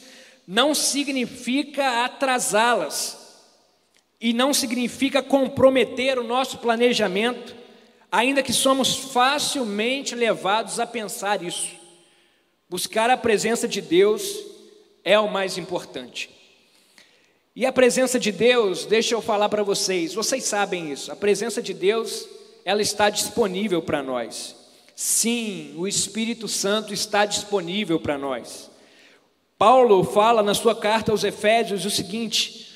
não 0.50 0.74
significa 0.74 2.06
atrasá-las, 2.06 3.18
e 4.18 4.32
não 4.32 4.54
significa 4.54 5.22
comprometer 5.22 6.18
o 6.18 6.24
nosso 6.24 6.56
planejamento, 6.56 7.54
ainda 8.10 8.42
que 8.42 8.52
somos 8.52 8.96
facilmente 8.96 10.14
levados 10.14 10.80
a 10.80 10.86
pensar 10.86 11.42
isso. 11.42 11.68
Buscar 12.66 13.10
a 13.10 13.16
presença 13.16 13.68
de 13.68 13.82
Deus 13.82 14.22
é 15.04 15.18
o 15.20 15.30
mais 15.30 15.58
importante. 15.58 16.30
E 17.54 17.66
a 17.66 17.72
presença 17.72 18.18
de 18.18 18.32
Deus, 18.32 18.86
deixa 18.86 19.14
eu 19.14 19.20
falar 19.20 19.50
para 19.50 19.62
vocês, 19.62 20.14
vocês 20.14 20.44
sabem 20.44 20.90
isso, 20.90 21.12
a 21.12 21.16
presença 21.16 21.60
de 21.60 21.74
Deus, 21.74 22.26
ela 22.64 22.80
está 22.80 23.10
disponível 23.10 23.82
para 23.82 24.02
nós. 24.02 24.56
Sim, 24.96 25.74
o 25.76 25.86
Espírito 25.86 26.48
Santo 26.48 26.94
está 26.94 27.26
disponível 27.26 28.00
para 28.00 28.16
nós. 28.16 28.67
Paulo 29.58 30.04
fala 30.04 30.40
na 30.40 30.54
sua 30.54 30.74
carta 30.74 31.10
aos 31.10 31.24
Efésios 31.24 31.84
o 31.84 31.90
seguinte: 31.90 32.68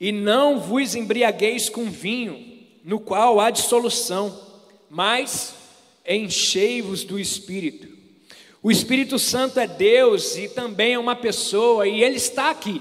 E 0.00 0.10
não 0.10 0.58
vos 0.58 0.94
embriagueis 0.94 1.68
com 1.68 1.90
vinho, 1.90 2.42
no 2.82 2.98
qual 2.98 3.38
há 3.38 3.50
dissolução, 3.50 4.34
mas 4.88 5.54
enchei-vos 6.08 7.04
do 7.04 7.20
Espírito. 7.20 7.92
O 8.62 8.70
Espírito 8.70 9.18
Santo 9.18 9.60
é 9.60 9.66
Deus 9.66 10.38
e 10.38 10.48
também 10.48 10.94
é 10.94 10.98
uma 10.98 11.14
pessoa, 11.14 11.86
e 11.86 12.02
Ele 12.02 12.16
está 12.16 12.50
aqui. 12.50 12.80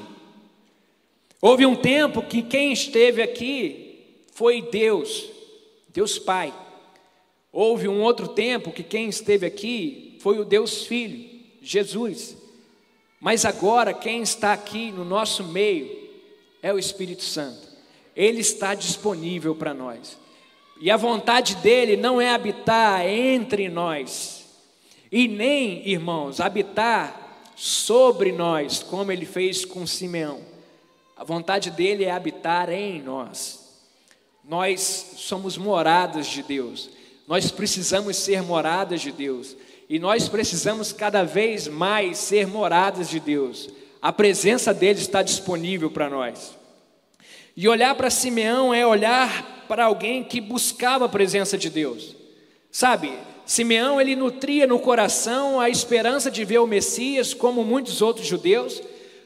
Houve 1.41 1.65
um 1.65 1.75
tempo 1.75 2.21
que 2.21 2.41
quem 2.41 2.71
esteve 2.71 3.21
aqui 3.21 3.99
foi 4.33 4.61
Deus, 4.61 5.29
Deus 5.89 6.17
Pai. 6.17 6.53
Houve 7.51 7.89
um 7.89 8.01
outro 8.01 8.29
tempo 8.29 8.71
que 8.71 8.81
quem 8.81 9.09
esteve 9.09 9.45
aqui 9.45 10.17
foi 10.21 10.39
o 10.39 10.45
Deus 10.45 10.85
Filho, 10.85 11.29
Jesus. 11.61 12.42
Mas 13.23 13.45
agora 13.45 13.93
quem 13.93 14.21
está 14.21 14.51
aqui 14.51 14.91
no 14.91 15.05
nosso 15.05 15.45
meio 15.45 15.89
é 16.61 16.73
o 16.73 16.77
Espírito 16.77 17.23
Santo. 17.23 17.69
Ele 18.13 18.41
está 18.41 18.75
disponível 18.75 19.55
para 19.55 19.73
nós. 19.73 20.17
E 20.81 20.91
a 20.91 20.97
vontade 20.97 21.55
dele 21.55 21.95
não 21.95 22.19
é 22.19 22.31
habitar 22.31 23.07
entre 23.07 23.69
nós, 23.69 24.43
e 25.09 25.29
nem, 25.29 25.87
irmãos, 25.87 26.41
habitar 26.41 27.53
sobre 27.55 28.33
nós, 28.33 28.83
como 28.83 29.09
ele 29.09 29.25
fez 29.25 29.63
com 29.63 29.87
Simeão. 29.87 30.41
A 31.15 31.23
vontade 31.23 31.71
dele 31.71 32.03
é 32.03 32.11
habitar 32.11 32.69
em 32.69 33.01
nós. 33.01 33.79
Nós 34.43 35.13
somos 35.15 35.57
moradas 35.57 36.27
de 36.27 36.43
Deus. 36.43 36.89
Nós 37.25 37.51
precisamos 37.51 38.17
ser 38.17 38.41
moradas 38.41 38.99
de 38.99 39.13
Deus. 39.13 39.55
E 39.89 39.99
nós 39.99 40.29
precisamos 40.29 40.91
cada 40.91 41.23
vez 41.23 41.67
mais 41.67 42.17
ser 42.17 42.47
moradas 42.47 43.09
de 43.09 43.19
Deus. 43.19 43.69
A 44.01 44.11
presença 44.11 44.73
dele 44.73 44.99
está 44.99 45.21
disponível 45.21 45.89
para 45.89 46.09
nós. 46.09 46.57
E 47.55 47.67
olhar 47.67 47.93
para 47.95 48.09
Simeão 48.09 48.73
é 48.73 48.85
olhar 48.85 49.65
para 49.67 49.85
alguém 49.85 50.23
que 50.23 50.41
buscava 50.41 51.05
a 51.05 51.09
presença 51.09 51.57
de 51.57 51.69
Deus. 51.69 52.15
Sabe, 52.71 53.13
Simeão 53.45 54.01
ele 54.01 54.15
nutria 54.15 54.65
no 54.65 54.79
coração 54.79 55.59
a 55.59 55.69
esperança 55.69 56.31
de 56.31 56.43
ver 56.43 56.59
o 56.59 56.67
Messias, 56.67 57.33
como 57.33 57.63
muitos 57.63 58.01
outros 58.01 58.25
judeus, 58.25 58.81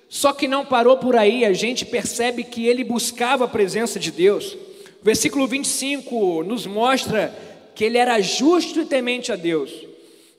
só 0.09 0.33
que 0.33 0.47
não 0.47 0.65
parou 0.65 0.97
por 0.97 1.15
aí, 1.15 1.45
a 1.45 1.53
gente 1.53 1.85
percebe 1.85 2.43
que 2.43 2.65
ele 2.65 2.83
buscava 2.83 3.45
a 3.45 3.47
presença 3.47 3.99
de 3.99 4.11
Deus. 4.11 4.53
O 5.01 5.03
versículo 5.03 5.47
25 5.47 6.43
nos 6.43 6.65
mostra 6.65 7.33
que 7.75 7.83
ele 7.83 7.97
era 7.97 8.19
justo 8.19 8.81
e 8.81 8.85
temente 8.85 9.31
a 9.31 9.35
Deus. 9.35 9.71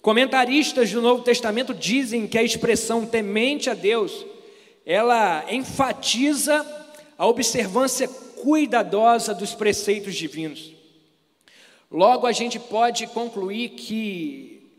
Comentaristas 0.01 0.91
do 0.91 1.03
Novo 1.03 1.23
Testamento 1.23 1.75
dizem 1.75 2.27
que 2.27 2.39
a 2.39 2.43
expressão 2.43 3.05
temente 3.05 3.69
a 3.69 3.75
Deus, 3.75 4.25
ela 4.87 5.45
enfatiza 5.51 6.65
a 7.17 7.27
observância 7.27 8.09
cuidadosa 8.09 9.35
dos 9.35 9.55
preceitos 9.55 10.15
divinos. 10.15 10.73
Logo, 11.91 12.27
a 12.27 12.33
gente 12.33 12.59
pode 12.59 13.07
concluir 13.09 13.71
que 13.71 14.71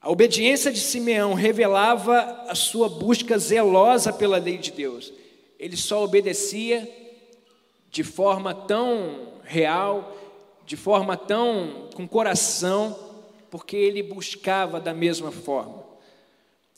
a 0.00 0.10
obediência 0.10 0.72
de 0.72 0.80
Simeão 0.80 1.34
revelava 1.34 2.44
a 2.48 2.54
sua 2.54 2.88
busca 2.88 3.38
zelosa 3.38 4.12
pela 4.12 4.38
lei 4.38 4.58
de 4.58 4.70
Deus. 4.70 5.12
Ele 5.58 5.76
só 5.76 6.02
obedecia 6.02 6.88
de 7.90 8.02
forma 8.02 8.54
tão 8.54 9.34
real 9.44 10.14
de 10.66 10.76
forma 10.76 11.16
tão 11.16 11.88
com 11.94 12.08
coração, 12.08 12.96
porque 13.54 13.76
ele 13.76 14.02
buscava 14.02 14.80
da 14.80 14.92
mesma 14.92 15.30
forma. 15.30 15.84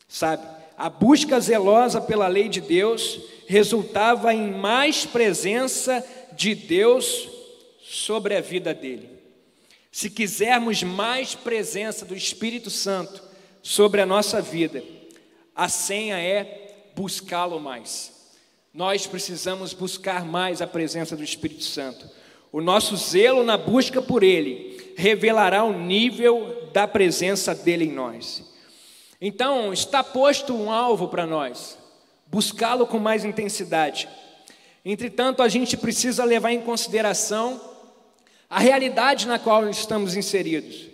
Sabe? 0.06 0.46
A 0.76 0.90
busca 0.90 1.40
zelosa 1.40 2.02
pela 2.02 2.28
lei 2.28 2.50
de 2.50 2.60
Deus 2.60 3.18
resultava 3.46 4.34
em 4.34 4.50
mais 4.50 5.06
presença 5.06 6.06
de 6.32 6.54
Deus 6.54 7.30
sobre 7.80 8.36
a 8.36 8.42
vida 8.42 8.74
dele. 8.74 9.08
Se 9.90 10.10
quisermos 10.10 10.82
mais 10.82 11.34
presença 11.34 12.04
do 12.04 12.14
Espírito 12.14 12.68
Santo 12.68 13.22
sobre 13.62 14.02
a 14.02 14.06
nossa 14.06 14.42
vida, 14.42 14.84
a 15.54 15.70
senha 15.70 16.18
é 16.18 16.90
buscá-lo 16.94 17.58
mais. 17.58 18.12
Nós 18.74 19.06
precisamos 19.06 19.72
buscar 19.72 20.26
mais 20.26 20.60
a 20.60 20.66
presença 20.66 21.16
do 21.16 21.24
Espírito 21.24 21.64
Santo. 21.64 22.06
O 22.52 22.60
nosso 22.60 22.94
zelo 22.98 23.42
na 23.42 23.56
busca 23.56 24.02
por 24.02 24.22
Ele 24.22 24.75
revelará 24.96 25.62
o 25.62 25.72
nível 25.72 26.68
da 26.72 26.88
presença 26.88 27.54
dele 27.54 27.84
em 27.84 27.92
nós. 27.92 28.42
Então, 29.20 29.72
está 29.72 30.02
posto 30.02 30.54
um 30.54 30.70
alvo 30.70 31.08
para 31.08 31.26
nós, 31.26 31.78
buscá-lo 32.26 32.86
com 32.86 32.98
mais 32.98 33.24
intensidade. 33.24 34.08
Entretanto, 34.84 35.42
a 35.42 35.48
gente 35.48 35.76
precisa 35.76 36.24
levar 36.24 36.52
em 36.52 36.60
consideração 36.60 37.60
a 38.48 38.58
realidade 38.58 39.26
na 39.26 39.38
qual 39.38 39.68
estamos 39.68 40.16
inseridos, 40.16 40.88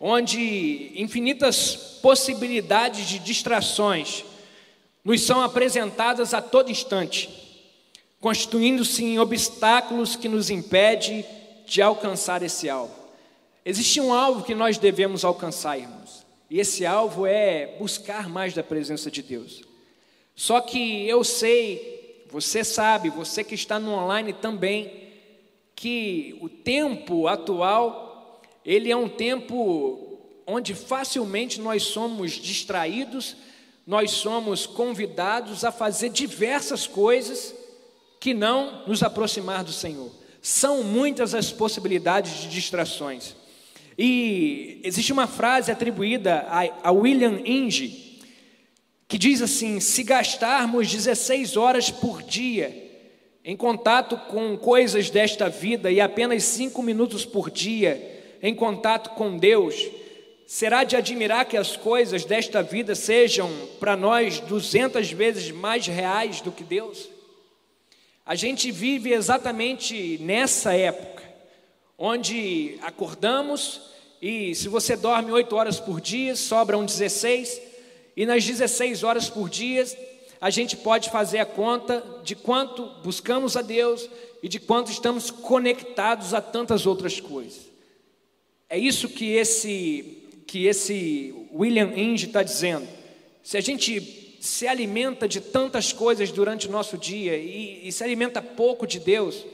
onde 0.00 0.92
infinitas 0.96 1.74
possibilidades 2.02 3.06
de 3.06 3.18
distrações 3.18 4.24
nos 5.04 5.20
são 5.22 5.40
apresentadas 5.40 6.32
a 6.34 6.40
todo 6.40 6.70
instante 6.70 7.42
constituindo-se 8.22 9.04
em 9.04 9.18
obstáculos 9.18 10.14
que 10.14 10.28
nos 10.28 10.48
impede 10.48 11.24
de 11.66 11.82
alcançar 11.82 12.40
esse 12.40 12.70
alvo. 12.70 13.01
Existe 13.64 14.00
um 14.00 14.12
alvo 14.12 14.44
que 14.44 14.54
nós 14.54 14.76
devemos 14.76 15.24
alcançar, 15.24 15.78
irmãos, 15.78 16.26
e 16.50 16.58
esse 16.58 16.84
alvo 16.84 17.26
é 17.26 17.76
buscar 17.78 18.28
mais 18.28 18.52
da 18.54 18.62
presença 18.62 19.10
de 19.10 19.22
Deus. 19.22 19.62
Só 20.34 20.60
que 20.60 21.06
eu 21.08 21.22
sei, 21.22 22.26
você 22.30 22.64
sabe, 22.64 23.08
você 23.08 23.44
que 23.44 23.54
está 23.54 23.78
no 23.78 23.92
online 23.92 24.32
também, 24.32 24.92
que 25.76 26.36
o 26.40 26.48
tempo 26.48 27.28
atual, 27.28 28.40
ele 28.64 28.90
é 28.90 28.96
um 28.96 29.08
tempo 29.08 30.18
onde 30.46 30.74
facilmente 30.74 31.60
nós 31.60 31.84
somos 31.84 32.32
distraídos, 32.32 33.36
nós 33.86 34.10
somos 34.10 34.66
convidados 34.66 35.64
a 35.64 35.70
fazer 35.70 36.08
diversas 36.08 36.86
coisas 36.86 37.54
que 38.18 38.34
não 38.34 38.86
nos 38.86 39.02
aproximar 39.02 39.62
do 39.62 39.72
Senhor. 39.72 40.10
São 40.40 40.82
muitas 40.82 41.34
as 41.34 41.52
possibilidades 41.52 42.40
de 42.40 42.48
distrações. 42.48 43.36
E 43.98 44.80
existe 44.82 45.12
uma 45.12 45.26
frase 45.26 45.70
atribuída 45.70 46.46
a, 46.82 46.90
William 46.90 47.40
Inge, 47.44 48.20
que 49.06 49.18
diz 49.18 49.42
assim: 49.42 49.80
se 49.80 50.02
gastarmos 50.02 50.90
16 50.90 51.56
horas 51.56 51.90
por 51.90 52.22
dia 52.22 52.90
em 53.44 53.56
contato 53.56 54.16
com 54.28 54.56
coisas 54.56 55.10
desta 55.10 55.48
vida 55.48 55.90
e 55.90 56.00
apenas 56.00 56.44
cinco 56.44 56.82
minutos 56.82 57.24
por 57.24 57.50
dia 57.50 58.10
em 58.40 58.54
contato 58.54 59.10
com 59.10 59.36
Deus, 59.36 59.74
será 60.46 60.84
de 60.84 60.96
admirar 60.96 61.44
que 61.46 61.56
as 61.56 61.76
coisas 61.76 62.24
desta 62.24 62.62
vida 62.62 62.94
sejam 62.94 63.50
para 63.80 63.96
nós 63.96 64.40
200 64.40 65.10
vezes 65.12 65.50
mais 65.50 65.86
reais 65.86 66.40
do 66.40 66.52
que 66.52 66.62
Deus? 66.62 67.08
A 68.24 68.36
gente 68.36 68.70
vive 68.70 69.12
exatamente 69.12 70.18
nessa 70.20 70.74
época, 70.74 71.24
onde 72.04 72.78
acordamos 72.82 73.80
e 74.20 74.56
se 74.56 74.68
você 74.68 74.96
dorme 74.96 75.30
8 75.30 75.54
horas 75.54 75.78
por 75.78 76.00
dia, 76.00 76.34
sobram 76.34 76.84
16, 76.84 77.62
e 78.16 78.26
nas 78.26 78.44
16 78.44 79.04
horas 79.04 79.30
por 79.30 79.48
dia 79.48 79.86
a 80.40 80.50
gente 80.50 80.76
pode 80.76 81.10
fazer 81.10 81.38
a 81.38 81.46
conta 81.46 82.04
de 82.24 82.34
quanto 82.34 82.86
buscamos 83.04 83.56
a 83.56 83.62
Deus 83.62 84.10
e 84.42 84.48
de 84.48 84.58
quanto 84.58 84.90
estamos 84.90 85.30
conectados 85.30 86.34
a 86.34 86.40
tantas 86.40 86.86
outras 86.86 87.20
coisas. 87.20 87.70
É 88.68 88.76
isso 88.76 89.08
que 89.08 89.34
esse 89.34 90.18
que 90.48 90.66
esse 90.66 91.32
William 91.54 91.92
Inge 91.96 92.26
está 92.26 92.42
dizendo. 92.42 92.88
Se 93.44 93.56
a 93.56 93.60
gente 93.60 94.36
se 94.40 94.66
alimenta 94.66 95.28
de 95.28 95.40
tantas 95.40 95.92
coisas 95.92 96.32
durante 96.32 96.66
o 96.66 96.70
nosso 96.72 96.98
dia 96.98 97.36
e, 97.36 97.86
e 97.86 97.92
se 97.92 98.02
alimenta 98.02 98.42
pouco 98.42 98.88
de 98.88 98.98
Deus, 98.98 99.46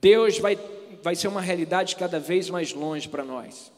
Deus 0.00 0.38
vai, 0.38 0.56
vai 1.02 1.14
ser 1.14 1.28
uma 1.28 1.40
realidade 1.40 1.96
cada 1.96 2.18
vez 2.18 2.50
mais 2.50 2.72
longe 2.72 3.08
para 3.08 3.24
nós. 3.24 3.72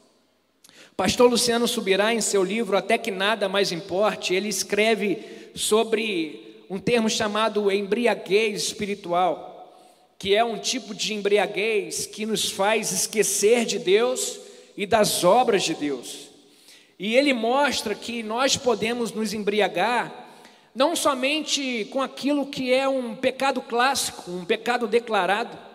Pastor 0.97 1.31
Luciano 1.31 1.69
Subirá, 1.69 2.13
em 2.13 2.21
seu 2.21 2.43
livro 2.43 2.77
Até 2.77 2.99
que 2.99 3.11
Nada 3.11 3.49
Mais 3.49 3.71
Importe, 3.71 4.35
ele 4.35 4.49
escreve 4.49 5.51
sobre 5.55 6.65
um 6.69 6.79
termo 6.79 7.09
chamado 7.09 7.71
embriaguez 7.71 8.63
espiritual, 8.63 9.73
que 10.19 10.35
é 10.35 10.43
um 10.43 10.59
tipo 10.59 10.95
de 10.95 11.15
embriaguez 11.15 12.07
que 12.07 12.27
nos 12.27 12.51
faz 12.51 12.91
esquecer 12.91 13.65
de 13.65 13.79
Deus 13.79 14.41
e 14.77 14.87
das 14.87 15.23
obras 15.23 15.63
de 15.63 15.75
Deus. 15.75 16.29
E 16.99 17.15
ele 17.15 17.33
mostra 17.33 17.95
que 17.95 18.23
nós 18.23 18.57
podemos 18.57 19.13
nos 19.13 19.33
embriagar 19.33 20.27
não 20.75 20.95
somente 20.95 21.87
com 21.93 22.03
aquilo 22.03 22.47
que 22.47 22.73
é 22.73 22.89
um 22.89 23.15
pecado 23.15 23.61
clássico, 23.61 24.31
um 24.31 24.45
pecado 24.45 24.87
declarado, 24.87 25.68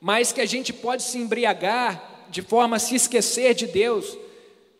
mas 0.00 0.32
que 0.32 0.40
a 0.40 0.46
gente 0.46 0.72
pode 0.72 1.02
se 1.02 1.18
embriagar 1.18 2.26
de 2.30 2.42
forma 2.42 2.76
a 2.76 2.78
se 2.78 2.94
esquecer 2.94 3.54
de 3.54 3.66
Deus, 3.66 4.16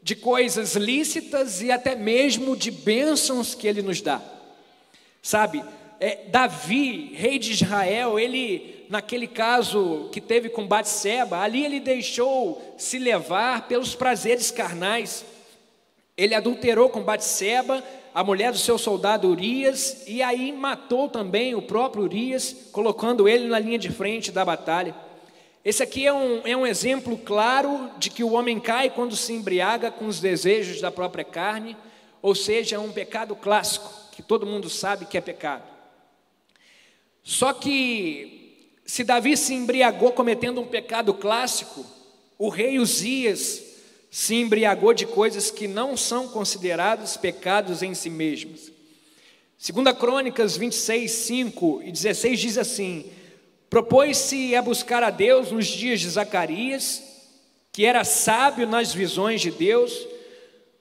de 0.03 0.15
coisas 0.15 0.77
lícitas 0.77 1.63
e 1.63 1.71
até 1.71 1.95
mesmo 1.95 2.57
de 2.57 2.71
bênçãos 2.71 3.55
que 3.55 3.67
Ele 3.67 3.83
nos 3.83 4.01
dá. 4.01 4.21
Sabe, 5.23 5.63
é, 6.01 6.27
Davi, 6.29 7.13
rei 7.15 7.39
de 7.39 7.53
Israel, 7.53 8.19
ele, 8.19 8.87
naquele 8.89 9.27
caso 9.27 10.09
que 10.13 10.21
teve 10.21 10.49
com 10.49 10.67
Batseba, 10.67 11.39
ali 11.39 11.65
ele 11.65 11.81
deixou 11.81 12.75
se 12.79 12.99
levar 12.99 13.67
pelos 13.67 13.95
prazeres 13.95 14.51
carnais. 14.51 15.25
Ele 16.17 16.35
adulterou 16.35 16.89
com 16.89 17.03
Batseba, 17.03 17.83
a 18.15 18.25
mulher 18.25 18.53
do 18.53 18.59
seu 18.59 18.79
soldado 18.79 19.29
Urias, 19.29 20.05
e 20.07 20.23
aí 20.23 20.53
matou 20.53 21.09
também 21.09 21.55
o 21.55 21.63
próprio 21.63 22.05
Urias, 22.05 22.55
colocando 22.73 23.29
ele 23.29 23.49
na 23.49 23.59
linha 23.59 23.79
de 23.79 23.91
frente 23.91 24.31
da 24.31 24.45
batalha. 24.45 24.95
Esse 25.69 25.83
aqui 25.83 26.07
é 26.07 26.13
um, 26.15 26.41
é 26.47 26.57
um 26.57 26.67
exemplo 26.67 27.19
claro 27.19 27.91
de 27.99 28.09
que 28.09 28.25
o 28.25 28.33
homem 28.33 28.59
cai 28.59 28.89
quando 28.89 29.15
se 29.15 29.35
embriaga 29.35 29.91
com 29.91 30.07
os 30.07 30.19
desejos 30.19 30.81
da 30.81 30.91
própria 30.91 31.25
carne, 31.25 31.77
ou 32.23 32.35
seja, 32.35 32.77
é 32.77 32.79
um 32.79 32.91
pecado 32.91 33.37
clássico 33.37 33.93
que 34.11 34.23
todo 34.23 34.47
mundo 34.47 34.71
sabe 34.71 35.05
que 35.05 35.19
é 35.19 35.21
pecado. 35.21 35.65
Só 37.23 37.53
que, 37.53 38.73
se 38.87 39.05
Davi 39.05 39.37
se 39.37 39.53
embriagou 39.53 40.13
cometendo 40.13 40.59
um 40.59 40.67
pecado 40.67 41.13
clássico, 41.13 41.85
o 42.39 42.49
rei 42.49 42.79
Uzias 42.79 43.63
se 44.11 44.37
embriagou 44.37 44.95
de 44.95 45.05
coisas 45.05 45.51
que 45.51 45.69
não 45.69 45.99
são 45.99 46.29
considerados 46.29 47.19
pecados 47.19 47.83
em 47.83 47.93
si 47.93 48.09
mesmos. 48.09 48.73
Segunda 49.59 49.93
Crônicas 49.93 50.57
26, 50.57 51.11
5 51.11 51.83
e 51.85 51.93
16 51.93 52.41
diz 52.41 52.57
assim: 52.57 53.18
Propôs-se 53.71 54.55
a 54.55 54.63
buscar 54.63 55.03
a 55.03 55.11
Deus 55.11 55.53
nos 55.53 55.67
dias 55.67 56.01
de 56.01 56.09
Zacarias, 56.09 57.03
que 57.71 57.85
era 57.85 58.03
sábio 58.03 58.67
nas 58.67 58.95
visões 58.95 59.41
de 59.41 59.51
Deus, 59.51 60.07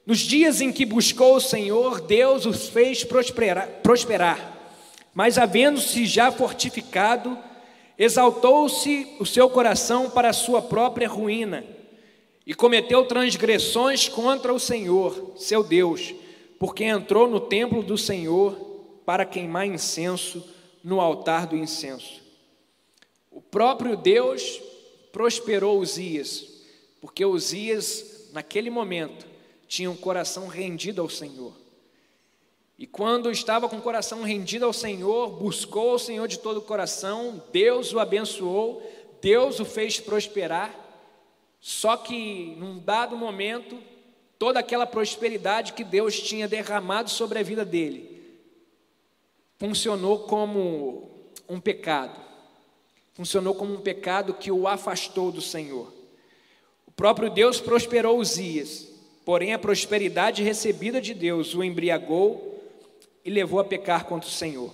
nos 0.05 0.19
dias 0.19 0.61
em 0.61 0.71
que 0.71 0.85
buscou 0.85 1.35
o 1.35 1.41
Senhor, 1.41 1.99
Deus 1.99 2.45
os 2.45 2.69
fez 2.69 3.03
prosperar, 3.03 3.67
prosperar. 3.83 4.55
mas 5.13 5.37
havendo-se 5.37 6.05
já 6.05 6.31
fortificado, 6.31 7.37
exaltou-se 7.97 9.15
o 9.19 9.25
seu 9.25 9.49
coração 9.49 10.09
para 10.09 10.29
a 10.29 10.33
sua 10.33 10.61
própria 10.61 11.09
ruína, 11.09 11.63
e 12.45 12.53
cometeu 12.53 13.03
transgressões 13.05 14.07
contra 14.07 14.53
o 14.53 14.59
Senhor, 14.59 15.33
seu 15.35 15.63
Deus, 15.63 16.13
porque 16.57 16.85
entrou 16.85 17.27
no 17.27 17.41
templo 17.41 17.83
do 17.83 17.97
Senhor 17.97 18.53
para 19.05 19.25
queimar 19.25 19.67
incenso 19.67 20.47
no 20.83 21.01
altar 21.01 21.47
do 21.47 21.57
incenso. 21.57 22.26
O 23.37 23.41
próprio 23.41 23.95
Deus 23.95 24.59
prosperou 25.11 25.79
Uzias, 25.79 26.43
porque 26.99 27.23
Uzias, 27.23 28.31
naquele 28.33 28.71
momento, 28.71 29.27
tinha 29.67 29.91
um 29.91 29.95
coração 29.95 30.47
rendido 30.47 31.03
ao 31.03 31.07
Senhor. 31.07 31.53
E 32.79 32.87
quando 32.87 33.29
estava 33.29 33.69
com 33.69 33.77
o 33.77 33.81
coração 33.81 34.23
rendido 34.23 34.65
ao 34.65 34.73
Senhor, 34.73 35.29
buscou 35.29 35.93
o 35.93 35.99
Senhor 35.99 36.27
de 36.27 36.39
todo 36.39 36.57
o 36.57 36.63
coração, 36.63 37.43
Deus 37.51 37.93
o 37.93 37.99
abençoou, 37.99 38.81
Deus 39.21 39.59
o 39.59 39.65
fez 39.65 39.99
prosperar. 39.99 40.73
Só 41.59 41.95
que 41.95 42.55
num 42.57 42.79
dado 42.79 43.15
momento, 43.15 43.77
toda 44.39 44.61
aquela 44.61 44.87
prosperidade 44.87 45.73
que 45.73 45.83
Deus 45.83 46.19
tinha 46.19 46.47
derramado 46.47 47.11
sobre 47.11 47.37
a 47.37 47.43
vida 47.43 47.63
dele 47.63 48.17
funcionou 49.59 50.21
como 50.21 51.31
um 51.47 51.59
pecado. 51.59 52.26
Funcionou 53.17 53.53
como 53.53 53.73
um 53.73 53.81
pecado 53.81 54.33
que 54.33 54.49
o 54.49 54.65
afastou 54.65 55.29
do 55.29 55.41
Senhor. 55.41 55.91
O 56.85 56.91
próprio 56.91 57.29
Deus 57.29 57.59
prosperou 57.59 58.17
Uzias, 58.17 58.87
Porém, 59.27 59.53
a 59.53 59.59
prosperidade 59.59 60.41
recebida 60.41 61.01
de 61.01 61.13
Deus 61.13 61.53
o 61.53 61.61
embriagou 61.61 62.63
e 63.25 63.29
levou 63.29 63.59
a 63.59 63.65
pecar 63.65 64.05
contra 64.05 64.29
o 64.29 64.31
Senhor. 64.31 64.73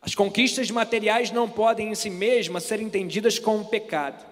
As 0.00 0.14
conquistas 0.14 0.70
materiais 0.70 1.30
não 1.30 1.46
podem 1.46 1.90
em 1.90 1.94
si 1.94 2.08
mesmas 2.08 2.62
ser 2.62 2.80
entendidas 2.80 3.38
como 3.38 3.66
pecado. 3.66 4.24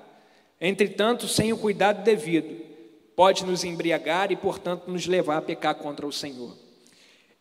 Entretanto, 0.59 1.29
sem 1.29 1.53
o 1.53 1.59
cuidado 1.59 2.03
devido, 2.03 2.65
pode 3.15 3.45
nos 3.45 3.63
embriagar 3.63 4.33
e, 4.33 4.37
portanto, 4.37 4.91
nos 4.91 5.07
levar 5.07 5.37
a 5.37 5.43
pecar 5.43 5.75
contra 5.75 6.07
o 6.07 6.13
Senhor. 6.13 6.57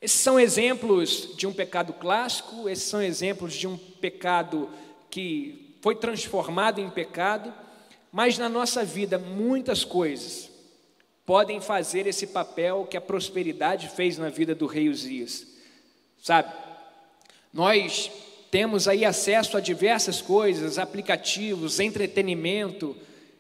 Esses 0.01 0.19
são 0.19 0.37
exemplos 0.37 1.29
de 1.37 1.47
um 1.47 1.53
pecado 1.53 1.93
clássico, 1.93 2.67
esses 2.67 2.89
são 2.89 3.01
exemplos 3.01 3.53
de 3.53 3.67
um 3.67 3.77
pecado 3.77 4.69
que 5.09 5.64
foi 5.85 5.93
transformado 5.93 6.81
em 6.81 6.89
pecado, 6.89 7.53
mas 8.11 8.39
na 8.39 8.49
nossa 8.49 8.83
vida 8.83 9.19
muitas 9.19 9.85
coisas 9.85 10.49
podem 11.23 11.61
fazer 11.61 12.07
esse 12.07 12.25
papel 12.25 12.87
que 12.89 12.97
a 12.97 13.01
prosperidade 13.01 13.89
fez 13.89 14.17
na 14.17 14.29
vida 14.29 14.55
do 14.55 14.65
rei 14.65 14.89
Uzias. 14.89 15.45
Sabe? 16.19 16.51
Nós 17.53 18.09
temos 18.49 18.87
aí 18.87 19.05
acesso 19.05 19.57
a 19.57 19.59
diversas 19.59 20.23
coisas, 20.23 20.79
aplicativos, 20.79 21.79
entretenimento, 21.79 22.97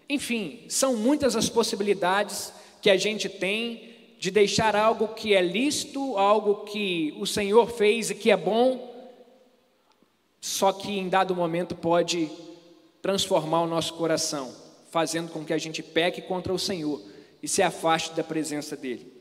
enfim, 0.07 0.65
são 0.69 0.95
muitas 0.95 1.35
as 1.35 1.49
possibilidades 1.49 2.53
que 2.79 2.91
a 2.91 2.95
gente 2.95 3.27
tem 3.27 3.95
de 4.19 4.29
deixar 4.29 4.75
algo 4.75 5.07
que 5.15 5.33
é 5.33 5.41
lícito, 5.41 6.15
algo 6.15 6.57
que 6.65 7.11
o 7.17 7.25
Senhor 7.25 7.71
fez 7.71 8.11
e 8.11 8.15
que 8.15 8.29
é 8.29 8.37
bom, 8.37 8.94
só 10.45 10.71
que 10.71 10.91
em 10.91 11.09
dado 11.09 11.33
momento 11.33 11.73
pode 11.73 12.29
transformar 13.01 13.63
o 13.63 13.67
nosso 13.67 13.95
coração, 13.95 14.53
fazendo 14.91 15.31
com 15.31 15.43
que 15.43 15.51
a 15.51 15.57
gente 15.57 15.81
peque 15.81 16.21
contra 16.21 16.53
o 16.53 16.59
Senhor 16.59 17.01
e 17.41 17.47
se 17.47 17.63
afaste 17.63 18.15
da 18.15 18.23
presença 18.23 18.77
dele. 18.77 19.11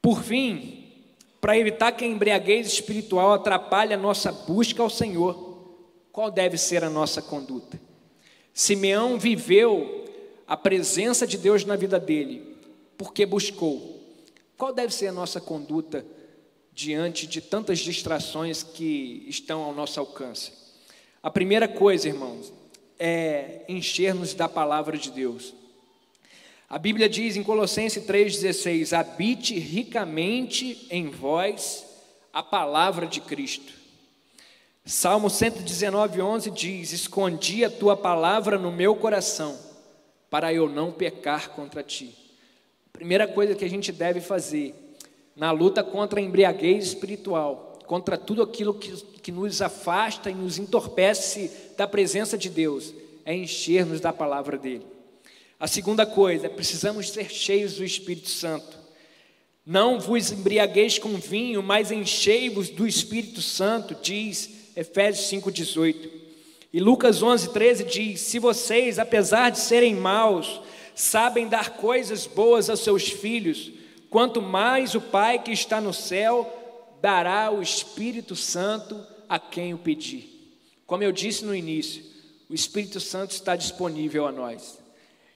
Por 0.00 0.22
fim, 0.22 0.92
para 1.40 1.58
evitar 1.58 1.90
que 1.90 2.04
a 2.04 2.06
embriaguez 2.06 2.68
espiritual 2.68 3.32
atrapalhe 3.32 3.94
a 3.94 3.96
nossa 3.96 4.30
busca 4.30 4.80
ao 4.80 4.88
Senhor, 4.88 5.74
qual 6.12 6.30
deve 6.30 6.56
ser 6.56 6.84
a 6.84 6.88
nossa 6.88 7.20
conduta? 7.20 7.80
Simeão 8.54 9.18
viveu 9.18 10.04
a 10.46 10.56
presença 10.56 11.26
de 11.26 11.36
Deus 11.36 11.64
na 11.64 11.74
vida 11.74 11.98
dele, 11.98 12.56
porque 12.96 13.26
buscou. 13.26 14.00
Qual 14.56 14.72
deve 14.72 14.94
ser 14.94 15.08
a 15.08 15.12
nossa 15.12 15.40
conduta 15.40 16.06
diante 16.76 17.26
de 17.26 17.40
tantas 17.40 17.78
distrações 17.78 18.62
que 18.62 19.24
estão 19.26 19.62
ao 19.62 19.74
nosso 19.74 19.98
alcance? 19.98 20.52
A 21.22 21.30
primeira 21.30 21.66
coisa, 21.66 22.06
irmãos, 22.06 22.52
é 22.98 23.62
encher-nos 23.66 24.34
da 24.34 24.46
palavra 24.46 24.98
de 24.98 25.10
Deus. 25.10 25.54
A 26.68 26.78
Bíblia 26.78 27.08
diz 27.08 27.34
em 27.34 27.42
Colossenses 27.42 28.04
3,16: 28.04 28.92
habite 28.92 29.58
ricamente 29.58 30.86
em 30.90 31.08
vós 31.08 31.86
a 32.30 32.42
palavra 32.42 33.06
de 33.06 33.22
Cristo. 33.22 33.72
Salmo 34.84 35.30
119, 35.30 36.20
11 36.20 36.50
diz: 36.50 36.92
Escondi 36.92 37.64
a 37.64 37.70
tua 37.70 37.96
palavra 37.96 38.58
no 38.58 38.70
meu 38.70 38.94
coração, 38.94 39.58
para 40.28 40.52
eu 40.52 40.68
não 40.68 40.92
pecar 40.92 41.50
contra 41.50 41.82
ti. 41.82 42.14
Primeira 42.92 43.26
coisa 43.26 43.54
que 43.54 43.64
a 43.64 43.70
gente 43.70 43.90
deve 43.90 44.20
fazer 44.20 44.85
na 45.36 45.52
luta 45.52 45.84
contra 45.84 46.18
a 46.18 46.22
embriaguez 46.22 46.86
espiritual, 46.86 47.78
contra 47.86 48.16
tudo 48.16 48.42
aquilo 48.42 48.72
que, 48.72 48.90
que 49.22 49.30
nos 49.30 49.60
afasta 49.60 50.30
e 50.30 50.34
nos 50.34 50.58
entorpece 50.58 51.50
da 51.76 51.86
presença 51.86 52.38
de 52.38 52.48
Deus, 52.48 52.94
é 53.24 53.34
encher-nos 53.34 54.00
da 54.00 54.12
palavra 54.12 54.56
dele. 54.56 54.86
A 55.60 55.66
segunda 55.66 56.06
coisa, 56.06 56.48
precisamos 56.48 57.10
ser 57.10 57.30
cheios 57.30 57.74
do 57.74 57.84
Espírito 57.84 58.28
Santo. 58.28 58.78
Não 59.64 59.98
vos 59.98 60.30
embriagueis 60.30 60.98
com 60.98 61.16
vinho, 61.16 61.62
mas 61.62 61.90
enchei-vos 61.90 62.68
do 62.68 62.86
Espírito 62.86 63.42
Santo, 63.42 63.96
diz 64.00 64.72
Efésios 64.76 65.28
5,18. 65.42 66.10
E 66.72 66.80
Lucas 66.80 67.22
11, 67.22 67.50
13 67.50 67.84
diz: 67.84 68.20
Se 68.20 68.38
vocês, 68.38 68.98
apesar 68.98 69.50
de 69.50 69.58
serem 69.58 69.94
maus, 69.94 70.60
sabem 70.94 71.48
dar 71.48 71.76
coisas 71.78 72.26
boas 72.26 72.68
aos 72.68 72.80
seus 72.80 73.08
filhos, 73.08 73.72
quanto 74.10 74.40
mais 74.40 74.94
o 74.94 75.00
Pai 75.00 75.42
que 75.42 75.52
está 75.52 75.80
no 75.80 75.92
céu 75.92 76.52
dará 77.00 77.50
o 77.50 77.62
Espírito 77.62 78.34
Santo 78.34 79.04
a 79.28 79.38
quem 79.38 79.74
o 79.74 79.78
pedir. 79.78 80.36
Como 80.86 81.02
eu 81.02 81.12
disse 81.12 81.44
no 81.44 81.54
início, 81.54 82.04
o 82.48 82.54
Espírito 82.54 83.00
Santo 83.00 83.32
está 83.32 83.56
disponível 83.56 84.26
a 84.26 84.32
nós. 84.32 84.78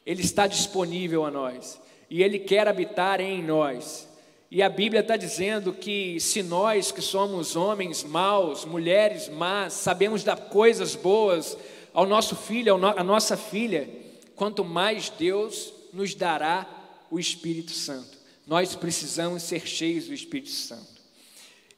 Ele 0.06 0.22
está 0.22 0.46
disponível 0.46 1.24
a 1.24 1.30
nós 1.30 1.80
e 2.08 2.22
ele 2.22 2.38
quer 2.38 2.66
habitar 2.66 3.20
em 3.20 3.42
nós. 3.42 4.08
E 4.50 4.62
a 4.62 4.68
Bíblia 4.68 5.00
está 5.00 5.16
dizendo 5.16 5.72
que 5.72 6.18
se 6.18 6.42
nós 6.42 6.90
que 6.90 7.00
somos 7.00 7.54
homens 7.54 8.02
maus, 8.02 8.64
mulheres 8.64 9.28
más, 9.28 9.74
sabemos 9.74 10.24
dar 10.24 10.36
coisas 10.36 10.96
boas 10.96 11.56
ao 11.94 12.04
nosso 12.04 12.34
filho, 12.34 12.74
à 12.74 13.04
nossa 13.04 13.36
filha, 13.36 13.88
quanto 14.34 14.64
mais 14.64 15.08
Deus 15.08 15.72
nos 15.92 16.14
dará 16.14 16.66
o 17.10 17.18
Espírito 17.18 17.70
Santo. 17.70 18.19
Nós 18.50 18.74
precisamos 18.74 19.44
ser 19.44 19.64
cheios 19.64 20.06
do 20.06 20.12
Espírito 20.12 20.50
Santo. 20.50 21.00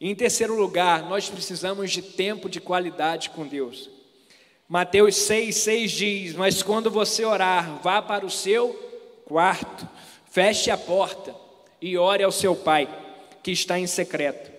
Em 0.00 0.14
terceiro 0.14 0.56
lugar, 0.58 1.06
nós 1.06 1.28
precisamos 1.28 1.90
de 1.90 2.00
tempo 2.00 2.48
de 2.48 2.62
qualidade 2.62 3.28
com 3.28 3.46
Deus. 3.46 3.90
Mateus 4.66 5.16
6, 5.16 5.54
6 5.54 5.92
diz: 5.92 6.35
Mas 6.35 6.62
quando 6.62 6.90
você 6.90 7.26
orar, 7.26 7.78
vá 7.82 8.00
para 8.00 8.24
o 8.24 8.30
seu 8.30 8.72
quarto, 9.26 9.87
feche 10.30 10.70
a 10.70 10.78
porta 10.78 11.37
e 11.78 11.98
ore 11.98 12.22
ao 12.22 12.32
seu 12.32 12.56
pai, 12.56 12.88
que 13.42 13.50
está 13.50 13.78
em 13.78 13.87
secreto. 13.87 14.50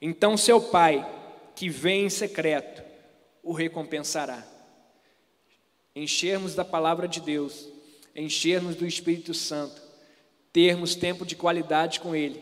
Então 0.00 0.36
seu 0.36 0.60
pai, 0.60 1.04
que 1.56 1.68
vem 1.68 2.04
em 2.04 2.10
secreto, 2.10 2.80
o 3.42 3.52
recompensará 3.52 4.46
enchermos 5.96 6.54
da 6.54 6.64
palavra 6.64 7.08
de 7.08 7.20
Deus, 7.20 7.66
enchermos 8.14 8.76
do 8.76 8.86
Espírito 8.86 9.34
Santo, 9.34 9.89
termos 10.52 10.94
tempo 10.94 11.24
de 11.24 11.36
qualidade 11.36 12.00
com 12.00 12.14
Ele. 12.14 12.40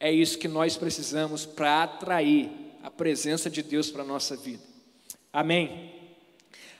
É 0.00 0.10
isso 0.10 0.38
que 0.38 0.48
nós 0.48 0.76
precisamos 0.76 1.44
para 1.44 1.82
atrair 1.82 2.50
a 2.82 2.90
presença 2.90 3.50
de 3.50 3.62
Deus 3.62 3.90
para 3.90 4.02
a 4.02 4.06
nossa 4.06 4.36
vida. 4.36 4.62
Amém? 5.32 5.92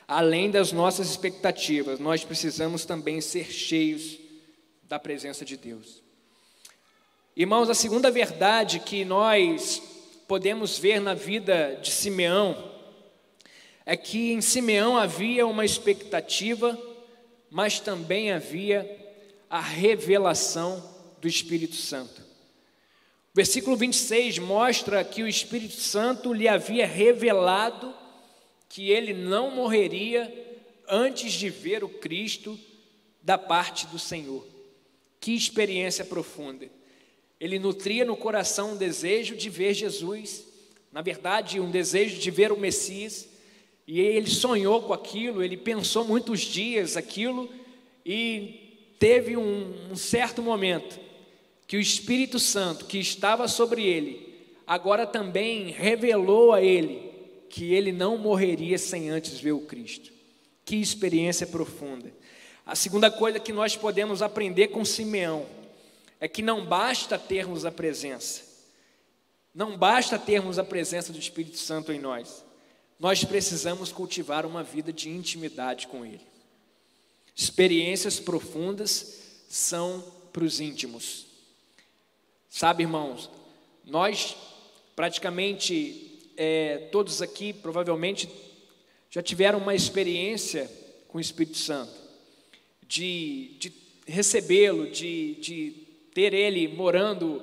Além 0.06 0.50
das 0.50 0.72
nossas 0.72 1.10
expectativas, 1.10 1.98
nós 2.00 2.24
precisamos 2.24 2.84
também 2.84 3.20
ser 3.20 3.50
cheios 3.50 4.18
da 4.84 4.98
presença 4.98 5.44
de 5.44 5.56
Deus. 5.56 6.02
Irmãos, 7.36 7.68
a 7.68 7.74
segunda 7.74 8.10
verdade 8.10 8.80
que 8.80 9.04
nós 9.04 9.82
podemos 10.26 10.78
ver 10.78 11.00
na 11.00 11.14
vida 11.14 11.78
de 11.82 11.90
Simeão 11.90 12.72
é 13.84 13.96
que 13.96 14.32
em 14.32 14.40
Simeão 14.40 14.96
havia 14.98 15.46
uma 15.46 15.64
expectativa, 15.64 16.78
mas 17.50 17.80
também 17.80 18.32
havia 18.32 18.97
a 19.50 19.61
revelação 19.61 20.82
do 21.20 21.28
Espírito 21.28 21.76
Santo. 21.76 22.20
O 22.20 23.37
versículo 23.37 23.76
26 23.76 24.38
mostra 24.38 25.04
que 25.04 25.22
o 25.22 25.28
Espírito 25.28 25.74
Santo 25.74 26.32
lhe 26.32 26.48
havia 26.48 26.87
revelado 26.87 27.94
que 28.68 28.90
ele 28.90 29.12
não 29.14 29.50
morreria 29.50 30.32
antes 30.88 31.32
de 31.32 31.48
ver 31.48 31.82
o 31.82 31.88
Cristo 31.88 32.58
da 33.22 33.38
parte 33.38 33.87
do 33.87 33.98
Senhor. 33.98 34.46
Que 35.20 35.34
experiência 35.34 36.04
profunda. 36.04 36.68
Ele 37.40 37.58
nutria 37.58 38.04
no 38.04 38.16
coração 38.16 38.72
um 38.72 38.76
desejo 38.76 39.37
de 39.37 39.48
ver 39.48 39.74
Jesus, 39.74 40.44
na 40.92 41.02
verdade, 41.02 41.61
um 41.61 41.70
desejo 41.70 42.18
de 42.18 42.30
ver 42.30 42.50
o 42.50 42.58
Messias, 42.58 43.28
e 43.87 44.00
ele 44.00 44.28
sonhou 44.28 44.82
com 44.82 44.92
aquilo, 44.92 45.42
ele 45.42 45.56
pensou 45.56 46.04
muitos 46.04 46.40
dias 46.40 46.96
aquilo, 46.96 47.48
e 48.04 48.67
teve 48.98 49.37
um, 49.37 49.92
um 49.92 49.96
certo 49.96 50.42
momento 50.42 50.98
que 51.66 51.76
o 51.76 51.80
Espírito 51.80 52.38
Santo 52.38 52.87
que 52.87 52.98
estava 52.98 53.46
sobre 53.46 53.84
ele, 53.84 54.46
agora 54.66 55.06
também 55.06 55.70
revelou 55.70 56.52
a 56.52 56.62
ele 56.62 57.08
que 57.50 57.72
ele 57.72 57.92
não 57.92 58.18
morreria 58.18 58.78
sem 58.78 59.08
antes 59.08 59.40
ver 59.40 59.52
o 59.52 59.61
Cristo. 59.61 60.12
Que 60.64 60.76
experiência 60.76 61.46
profunda. 61.46 62.12
A 62.66 62.74
segunda 62.74 63.11
coisa 63.11 63.40
que 63.40 63.52
nós 63.52 63.76
podemos 63.76 64.20
aprender 64.20 64.68
com 64.68 64.84
Simeão 64.84 65.46
é 66.20 66.28
que 66.28 66.42
não 66.42 66.66
basta 66.66 67.18
termos 67.18 67.64
a 67.64 67.72
presença, 67.72 68.42
não 69.54 69.78
basta 69.78 70.18
termos 70.18 70.58
a 70.58 70.64
presença 70.64 71.12
do 71.12 71.18
Espírito 71.18 71.56
Santo 71.56 71.92
em 71.92 71.98
nós 71.98 72.44
nós 72.98 73.22
precisamos 73.22 73.92
cultivar 73.92 74.44
uma 74.44 74.62
vida 74.62 74.92
de 74.92 75.08
intimidade 75.08 75.87
com 75.87 76.04
Ele. 76.04 76.26
Experiências 77.38 78.18
profundas 78.18 79.20
são 79.48 80.05
para 80.33 80.42
os 80.42 80.59
íntimos. 80.59 81.27
Sabe, 82.51 82.83
irmãos, 82.83 83.31
nós 83.85 84.37
praticamente 84.96 86.33
é, 86.37 86.88
todos 86.90 87.22
aqui 87.22 87.53
provavelmente 87.53 88.29
já 89.09 89.22
tiveram 89.22 89.61
uma 89.61 89.74
experiência 89.74 90.68
com 91.07 91.18
o 91.18 91.20
Espírito 91.20 91.59
Santo, 91.59 91.94
de, 92.88 93.57
de 93.61 93.72
recebê-lo, 94.07 94.90
de, 94.90 95.37
de 95.37 95.70
ter 96.12 96.35
ele 96.35 96.66
morando 96.66 97.42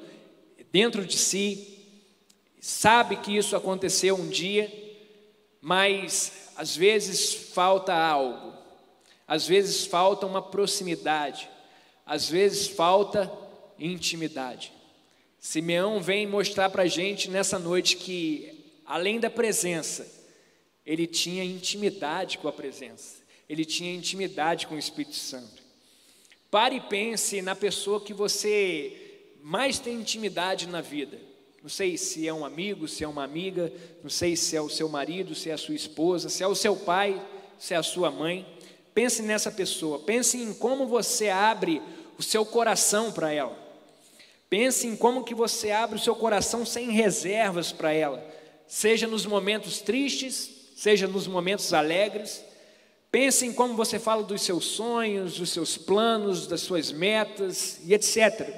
dentro 0.71 1.05
de 1.05 1.17
si, 1.17 1.79
sabe 2.59 3.15
que 3.15 3.37
isso 3.37 3.55
aconteceu 3.55 4.15
um 4.17 4.27
dia 4.27 4.83
mas 5.67 6.51
às 6.55 6.77
vezes 6.77 7.33
falta 7.33 7.91
algo, 7.91 8.54
às 9.27 9.47
vezes 9.47 9.85
falta 9.85 10.25
uma 10.25 10.41
proximidade, 10.41 11.49
às 12.05 12.29
vezes 12.29 12.67
falta 12.67 13.31
intimidade. 13.79 14.71
Simeão 15.39 16.01
vem 16.01 16.25
mostrar 16.25 16.69
para 16.69 16.83
a 16.83 16.87
gente 16.87 17.29
nessa 17.29 17.59
noite 17.59 17.97
que, 17.97 18.73
além 18.85 19.19
da 19.19 19.29
presença, 19.29 20.07
ele 20.85 21.07
tinha 21.07 21.43
intimidade 21.43 22.37
com 22.37 22.47
a 22.47 22.53
presença, 22.53 23.17
ele 23.47 23.65
tinha 23.65 23.93
intimidade 23.93 24.67
com 24.67 24.75
o 24.75 24.79
Espírito 24.79 25.15
Santo. 25.15 25.63
Pare 26.49 26.77
e 26.77 26.81
pense 26.81 27.41
na 27.41 27.55
pessoa 27.55 28.01
que 28.01 28.13
você 28.13 29.05
mais 29.43 29.77
tem 29.77 29.95
intimidade 29.95 30.67
na 30.67 30.81
vida. 30.81 31.19
Não 31.61 31.69
sei 31.69 31.97
se 31.97 32.27
é 32.27 32.33
um 32.33 32.45
amigo, 32.45 32.87
se 32.87 33.03
é 33.03 33.07
uma 33.07 33.23
amiga, 33.23 33.73
não 34.03 34.09
sei 34.09 34.35
se 34.35 34.55
é 34.55 34.61
o 34.61 34.69
seu 34.69 34.87
marido, 34.87 35.33
se 35.33 35.49
é 35.49 35.53
a 35.53 35.57
sua 35.57 35.75
esposa, 35.75 36.29
se 36.29 36.43
é 36.43 36.47
o 36.47 36.55
seu 36.55 36.75
pai, 36.75 37.19
se 37.57 37.73
é 37.73 37.77
a 37.77 37.83
sua 37.83 38.09
mãe. 38.11 38.45
Pense 38.95 39.21
nessa 39.21 39.51
pessoa, 39.51 39.99
pense 39.99 40.37
em 40.37 40.53
como 40.53 40.87
você 40.87 41.27
abre 41.27 41.81
o 42.17 42.23
seu 42.23 42.45
coração 42.45 43.11
para 43.11 43.29
ela. 43.29 43.53
Pense 44.49 44.87
em 44.87 44.95
como 44.95 45.25
que 45.25 45.35
você 45.35 45.69
abre 45.69 45.97
o 45.97 46.01
seu 46.01 46.15
coração 46.15 46.65
sem 46.65 46.91
reservas 46.91 47.73
para 47.73 47.91
ela, 47.91 48.25
seja 48.65 49.05
nos 49.05 49.25
momentos 49.25 49.81
tristes, 49.81 50.49
seja 50.77 51.07
nos 51.07 51.27
momentos 51.27 51.73
alegres. 51.73 52.41
Pense 53.11 53.45
em 53.45 53.51
como 53.51 53.75
você 53.75 53.99
fala 53.99 54.23
dos 54.23 54.41
seus 54.41 54.63
sonhos, 54.63 55.39
dos 55.39 55.49
seus 55.49 55.77
planos, 55.77 56.47
das 56.47 56.61
suas 56.61 56.93
metas 56.93 57.81
e 57.83 57.93
etc. 57.93 58.49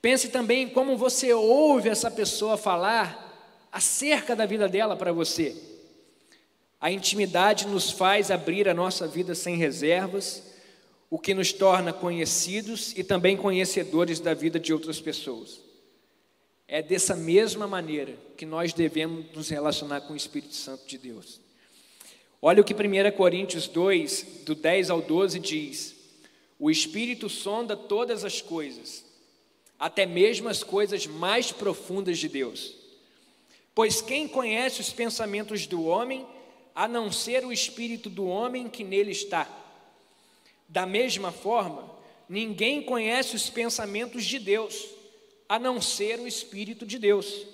Pense 0.00 0.30
também 0.30 0.64
em 0.64 0.68
como 0.68 0.96
você 0.96 1.32
ouve 1.32 1.88
essa 1.88 2.10
pessoa 2.10 2.56
falar 2.56 3.68
acerca 3.70 4.34
da 4.34 4.46
vida 4.46 4.68
dela 4.68 4.96
para 4.96 5.12
você. 5.12 5.71
A 6.82 6.90
intimidade 6.90 7.68
nos 7.68 7.92
faz 7.92 8.28
abrir 8.28 8.68
a 8.68 8.74
nossa 8.74 9.06
vida 9.06 9.36
sem 9.36 9.54
reservas, 9.54 10.42
o 11.08 11.16
que 11.16 11.32
nos 11.32 11.52
torna 11.52 11.92
conhecidos 11.92 12.92
e 12.98 13.04
também 13.04 13.36
conhecedores 13.36 14.18
da 14.18 14.34
vida 14.34 14.58
de 14.58 14.72
outras 14.72 15.00
pessoas. 15.00 15.60
É 16.66 16.82
dessa 16.82 17.14
mesma 17.14 17.68
maneira 17.68 18.16
que 18.36 18.44
nós 18.44 18.72
devemos 18.72 19.26
nos 19.32 19.48
relacionar 19.48 20.00
com 20.00 20.12
o 20.12 20.16
Espírito 20.16 20.56
Santo 20.56 20.84
de 20.84 20.98
Deus. 20.98 21.40
Olha 22.40 22.60
o 22.60 22.64
que 22.64 22.74
1 22.74 23.16
Coríntios 23.16 23.68
2, 23.68 24.40
do 24.44 24.56
10 24.56 24.90
ao 24.90 25.00
12 25.00 25.38
diz: 25.38 25.94
O 26.58 26.68
Espírito 26.68 27.28
sonda 27.28 27.76
todas 27.76 28.24
as 28.24 28.42
coisas, 28.42 29.04
até 29.78 30.04
mesmo 30.04 30.48
as 30.48 30.64
coisas 30.64 31.06
mais 31.06 31.52
profundas 31.52 32.18
de 32.18 32.28
Deus. 32.28 32.74
Pois 33.72 34.02
quem 34.02 34.26
conhece 34.26 34.80
os 34.80 34.90
pensamentos 34.90 35.64
do 35.64 35.84
homem, 35.84 36.26
a 36.74 36.88
não 36.88 37.10
ser 37.10 37.44
o 37.44 37.52
espírito 37.52 38.08
do 38.08 38.26
homem 38.26 38.68
que 38.68 38.84
nele 38.84 39.10
está? 39.10 39.48
Da 40.68 40.86
mesma 40.86 41.30
forma, 41.30 41.90
ninguém 42.28 42.82
conhece 42.82 43.36
os 43.36 43.50
pensamentos 43.50 44.24
de 44.24 44.38
Deus, 44.38 44.88
a 45.48 45.58
não 45.58 45.80
ser 45.80 46.18
o 46.18 46.26
espírito 46.26 46.86
de 46.86 46.98
Deus. 46.98 47.46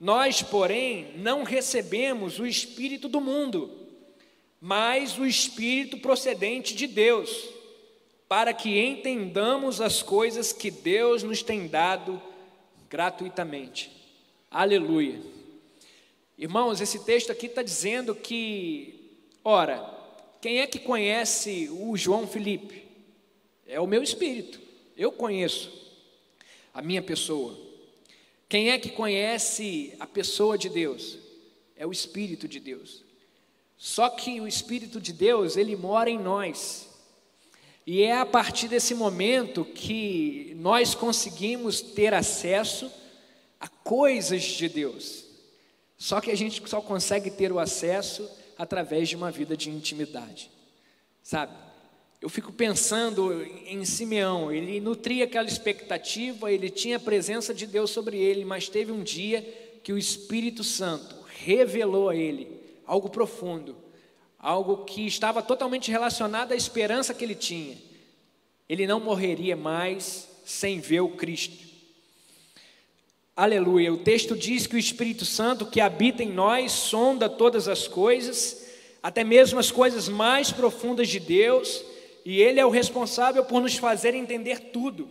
Nós, 0.00 0.42
porém, 0.42 1.12
não 1.16 1.42
recebemos 1.42 2.38
o 2.38 2.46
espírito 2.46 3.08
do 3.08 3.20
mundo, 3.20 3.70
mas 4.60 5.18
o 5.18 5.26
espírito 5.26 5.98
procedente 5.98 6.74
de 6.74 6.86
Deus 6.86 7.58
para 8.28 8.52
que 8.52 8.78
entendamos 8.78 9.80
as 9.80 10.02
coisas 10.02 10.52
que 10.52 10.70
Deus 10.70 11.22
nos 11.22 11.42
tem 11.42 11.66
dado 11.66 12.20
gratuitamente. 12.90 13.90
Aleluia. 14.50 15.18
Irmãos, 16.38 16.80
esse 16.80 17.00
texto 17.00 17.32
aqui 17.32 17.46
está 17.46 17.62
dizendo 17.62 18.14
que, 18.14 19.18
ora, 19.42 19.84
quem 20.40 20.60
é 20.60 20.68
que 20.68 20.78
conhece 20.78 21.68
o 21.68 21.96
João 21.96 22.28
Felipe? 22.28 22.86
É 23.66 23.80
o 23.80 23.88
meu 23.88 24.04
espírito, 24.04 24.60
eu 24.96 25.10
conheço 25.10 25.68
a 26.72 26.80
minha 26.80 27.02
pessoa. 27.02 27.58
Quem 28.48 28.70
é 28.70 28.78
que 28.78 28.88
conhece 28.88 29.92
a 29.98 30.06
pessoa 30.06 30.56
de 30.56 30.68
Deus? 30.68 31.18
É 31.76 31.84
o 31.84 31.90
Espírito 31.92 32.46
de 32.46 32.60
Deus. 32.60 33.02
Só 33.76 34.08
que 34.08 34.40
o 34.40 34.46
Espírito 34.46 35.00
de 35.00 35.12
Deus, 35.12 35.56
ele 35.56 35.74
mora 35.74 36.08
em 36.08 36.18
nós. 36.18 36.88
E 37.84 38.02
é 38.02 38.16
a 38.16 38.24
partir 38.24 38.68
desse 38.68 38.94
momento 38.94 39.64
que 39.64 40.52
nós 40.56 40.94
conseguimos 40.94 41.80
ter 41.80 42.14
acesso 42.14 42.90
a 43.60 43.68
coisas 43.68 44.42
de 44.42 44.68
Deus. 44.68 45.27
Só 45.98 46.20
que 46.20 46.30
a 46.30 46.36
gente 46.36 46.62
só 46.66 46.80
consegue 46.80 47.30
ter 47.30 47.52
o 47.52 47.58
acesso 47.58 48.30
através 48.56 49.08
de 49.08 49.16
uma 49.16 49.30
vida 49.30 49.56
de 49.56 49.68
intimidade. 49.68 50.50
Sabe? 51.22 51.52
Eu 52.20 52.30
fico 52.30 52.52
pensando 52.52 53.44
em 53.66 53.84
Simeão, 53.84 54.50
ele 54.50 54.80
nutria 54.80 55.24
aquela 55.24 55.46
expectativa, 55.46 56.50
ele 56.50 56.70
tinha 56.70 56.96
a 56.96 57.00
presença 57.00 57.52
de 57.52 57.66
Deus 57.66 57.90
sobre 57.90 58.16
ele, 58.16 58.44
mas 58.44 58.68
teve 58.68 58.90
um 58.90 59.02
dia 59.02 59.42
que 59.82 59.92
o 59.92 59.98
Espírito 59.98 60.64
Santo 60.64 61.16
revelou 61.26 62.08
a 62.08 62.16
ele 62.16 62.48
algo 62.86 63.10
profundo 63.10 63.76
algo 64.38 64.84
que 64.84 65.06
estava 65.06 65.42
totalmente 65.42 65.90
relacionado 65.90 66.52
à 66.52 66.56
esperança 66.56 67.12
que 67.12 67.24
ele 67.24 67.34
tinha. 67.34 67.76
Ele 68.68 68.86
não 68.86 69.00
morreria 69.00 69.56
mais 69.56 70.28
sem 70.44 70.78
ver 70.78 71.00
o 71.00 71.10
Cristo. 71.10 71.67
Aleluia. 73.38 73.92
O 73.92 73.96
texto 73.96 74.34
diz 74.34 74.66
que 74.66 74.74
o 74.74 74.78
Espírito 74.80 75.24
Santo 75.24 75.64
que 75.64 75.80
habita 75.80 76.24
em 76.24 76.32
nós 76.32 76.72
sonda 76.72 77.28
todas 77.28 77.68
as 77.68 77.86
coisas, 77.86 78.66
até 79.00 79.22
mesmo 79.22 79.60
as 79.60 79.70
coisas 79.70 80.08
mais 80.08 80.50
profundas 80.50 81.08
de 81.08 81.20
Deus, 81.20 81.84
e 82.24 82.40
ele 82.40 82.58
é 82.58 82.66
o 82.66 82.68
responsável 82.68 83.44
por 83.44 83.62
nos 83.62 83.76
fazer 83.76 84.12
entender 84.12 84.72
tudo. 84.72 85.08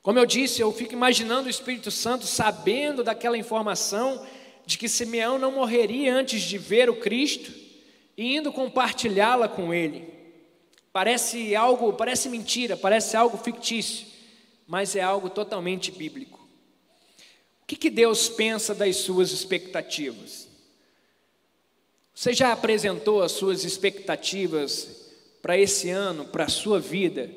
Como 0.00 0.20
eu 0.20 0.24
disse, 0.24 0.60
eu 0.60 0.70
fico 0.70 0.92
imaginando 0.92 1.48
o 1.48 1.50
Espírito 1.50 1.90
Santo 1.90 2.28
sabendo 2.28 3.02
daquela 3.02 3.36
informação 3.36 4.24
de 4.64 4.78
que 4.78 4.88
Simeão 4.88 5.36
não 5.36 5.50
morreria 5.50 6.14
antes 6.14 6.40
de 6.42 6.58
ver 6.58 6.88
o 6.88 7.00
Cristo 7.00 7.52
e 8.16 8.36
indo 8.36 8.52
compartilhá-la 8.52 9.48
com 9.48 9.74
ele. 9.74 10.08
Parece 10.92 11.56
algo, 11.56 11.92
parece 11.92 12.28
mentira, 12.28 12.76
parece 12.76 13.16
algo 13.16 13.36
fictício, 13.36 14.06
mas 14.64 14.94
é 14.94 15.00
algo 15.00 15.28
totalmente 15.28 15.90
bíblico. 15.90 16.39
Que, 17.70 17.76
que 17.76 17.90
Deus 17.90 18.28
pensa 18.28 18.74
das 18.74 18.96
suas 18.96 19.30
expectativas? 19.30 20.48
Você 22.12 22.32
já 22.32 22.50
apresentou 22.50 23.22
as 23.22 23.30
suas 23.30 23.62
expectativas 23.62 25.08
para 25.40 25.56
esse 25.56 25.88
ano, 25.88 26.24
para 26.24 26.46
a 26.46 26.48
sua 26.48 26.80
vida, 26.80 27.30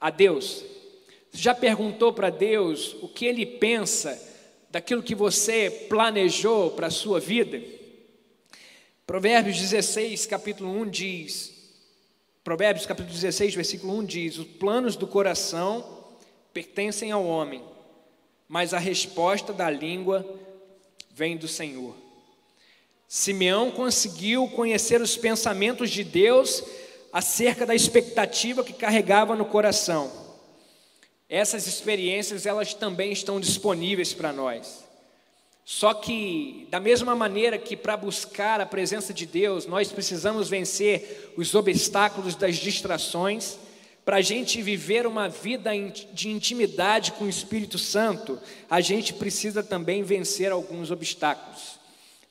a 0.00 0.08
Deus? 0.08 0.62
Você 1.32 1.42
já 1.42 1.52
perguntou 1.52 2.12
para 2.12 2.30
Deus 2.30 2.94
o 3.02 3.08
que 3.08 3.26
Ele 3.26 3.44
pensa 3.44 4.16
daquilo 4.70 5.02
que 5.02 5.16
você 5.16 5.68
planejou 5.88 6.70
para 6.70 6.86
a 6.86 6.92
sua 6.92 7.18
vida? 7.18 7.60
Provérbios 9.04 9.58
16, 9.58 10.26
capítulo 10.26 10.70
1 10.80 10.90
diz: 10.90 11.72
Provérbios 12.44 12.86
capítulo 12.86 13.12
16, 13.12 13.56
versículo 13.56 13.98
1 13.98 14.04
diz: 14.04 14.38
Os 14.38 14.46
planos 14.46 14.94
do 14.94 15.08
coração 15.08 16.06
pertencem 16.52 17.10
ao 17.10 17.26
homem, 17.26 17.64
mas 18.50 18.74
a 18.74 18.80
resposta 18.80 19.52
da 19.52 19.70
língua 19.70 20.26
vem 21.12 21.36
do 21.36 21.46
Senhor. 21.46 21.94
Simeão 23.06 23.70
conseguiu 23.70 24.48
conhecer 24.48 25.00
os 25.00 25.16
pensamentos 25.16 25.88
de 25.88 26.02
Deus 26.02 26.64
acerca 27.12 27.64
da 27.64 27.76
expectativa 27.76 28.64
que 28.64 28.72
carregava 28.72 29.36
no 29.36 29.44
coração. 29.44 30.10
Essas 31.28 31.68
experiências 31.68 32.44
elas 32.44 32.74
também 32.74 33.12
estão 33.12 33.38
disponíveis 33.38 34.12
para 34.12 34.32
nós. 34.32 34.84
Só 35.64 35.94
que, 35.94 36.66
da 36.72 36.80
mesma 36.80 37.14
maneira 37.14 37.56
que 37.56 37.76
para 37.76 37.96
buscar 37.96 38.60
a 38.60 38.66
presença 38.66 39.14
de 39.14 39.26
Deus, 39.26 39.64
nós 39.64 39.92
precisamos 39.92 40.48
vencer 40.48 41.32
os 41.36 41.54
obstáculos 41.54 42.34
das 42.34 42.56
distrações, 42.56 43.56
para 44.04 44.16
a 44.16 44.20
gente 44.20 44.60
viver 44.62 45.06
uma 45.06 45.28
vida 45.28 45.70
de 46.12 46.28
intimidade 46.28 47.12
com 47.12 47.24
o 47.24 47.28
Espírito 47.28 47.78
Santo, 47.78 48.38
a 48.68 48.80
gente 48.80 49.14
precisa 49.14 49.62
também 49.62 50.02
vencer 50.02 50.50
alguns 50.50 50.90
obstáculos. 50.90 51.78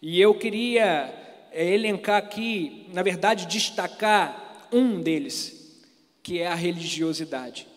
E 0.02 0.20
eu 0.20 0.34
queria 0.34 1.14
é, 1.52 1.74
elencar 1.74 2.18
aqui, 2.18 2.88
na 2.94 3.04
verdade, 3.04 3.46
destacar 3.46 4.68
um 4.72 5.02
deles, 5.02 5.82
que 6.22 6.40
é 6.40 6.48
a 6.48 6.56
religiosidade. 6.56 7.68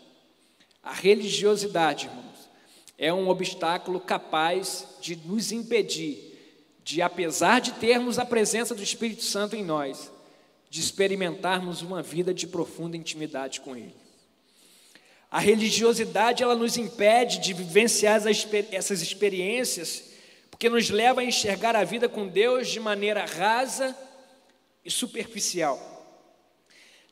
A 0.83 0.93
religiosidade, 0.93 2.07
irmão 2.07 2.33
é 3.03 3.13
um 3.13 3.29
obstáculo 3.29 3.99
capaz 3.99 4.87
de 5.01 5.17
nos 5.17 5.51
impedir 5.51 6.39
de, 6.85 7.03
apesar 7.03 7.61
de 7.61 7.73
termos 7.73 8.17
a 8.17 8.25
presença 8.25 8.77
do 8.77 8.83
Espírito 8.83 9.25
Santo 9.25 9.57
em 9.57 9.65
nós, 9.65 10.09
de 10.73 10.81
experimentarmos 10.81 11.83
uma 11.83 12.03
vida 12.03 12.33
de 12.33 12.47
profunda 12.47 12.97
intimidade 12.97 13.61
com 13.61 13.77
Ele. 13.77 13.95
A 15.31 15.39
religiosidade 15.39 16.43
ela 16.43 16.57
nos 16.57 16.79
impede 16.79 17.41
de 17.41 17.53
vivenciar 17.53 18.23
essas 18.71 19.03
experiências, 19.03 20.05
porque 20.51 20.71
nos 20.71 20.89
leva 20.89 21.21
a 21.21 21.25
enxergar 21.25 21.77
a 21.77 21.85
vida 21.85 22.09
com 22.09 22.27
Deus 22.27 22.71
de 22.71 22.81
maneira 22.81 23.27
rasa 23.27 23.95
e 24.83 24.91
superficial. 24.91 25.79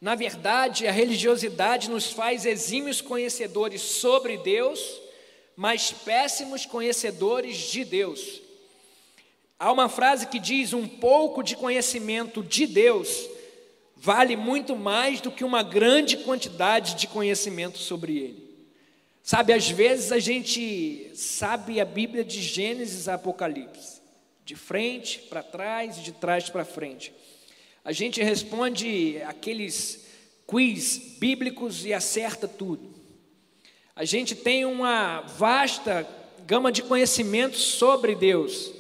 Na 0.01 0.15
verdade, 0.15 0.87
a 0.87 0.91
religiosidade 0.91 1.91
nos 1.91 2.11
faz 2.11 2.47
exímios 2.47 3.03
conhecedores 3.03 3.83
sobre 3.83 4.39
Deus 4.39 4.81
mas 5.55 5.93
péssimos 5.93 6.65
conhecedores 6.65 7.59
de 7.71 7.85
Deus. 7.85 8.41
Há 9.59 9.71
uma 9.71 9.91
frase 9.91 10.29
que 10.29 10.39
diz: 10.39 10.73
um 10.73 10.89
pouco 10.89 11.43
de 11.43 11.55
conhecimento 11.55 12.43
de 12.43 12.67
Deus 12.67 13.29
vale 14.01 14.35
muito 14.35 14.75
mais 14.75 15.21
do 15.21 15.31
que 15.31 15.45
uma 15.45 15.63
grande 15.63 16.17
quantidade 16.17 16.95
de 16.95 17.07
conhecimento 17.07 17.77
sobre 17.77 18.17
Ele. 18.17 18.51
Sabe, 19.23 19.53
às 19.53 19.69
vezes 19.69 20.11
a 20.11 20.19
gente 20.19 21.11
sabe 21.15 21.79
a 21.79 21.85
Bíblia 21.85 22.25
de 22.25 22.41
Gênesis 22.41 23.09
a 23.09 23.15
Apocalipse, 23.15 24.01
de 24.43 24.57
frente 24.57 25.19
para 25.19 25.43
trás 25.43 25.99
e 25.99 26.01
de 26.01 26.13
trás 26.13 26.49
para 26.49 26.65
frente. 26.65 27.13
A 27.85 27.93
gente 27.93 28.23
responde 28.23 29.21
aqueles 29.27 30.07
quiz 30.47 31.17
bíblicos 31.19 31.85
e 31.85 31.93
acerta 31.93 32.49
tudo. 32.49 32.89
A 33.95 34.07
gente 34.07 34.35
tem 34.35 34.65
uma 34.65 35.21
vasta 35.21 36.09
gama 36.47 36.73
de 36.73 36.83
conhecimentos 36.83 37.61
sobre 37.61 38.15
Deus, 38.15 38.73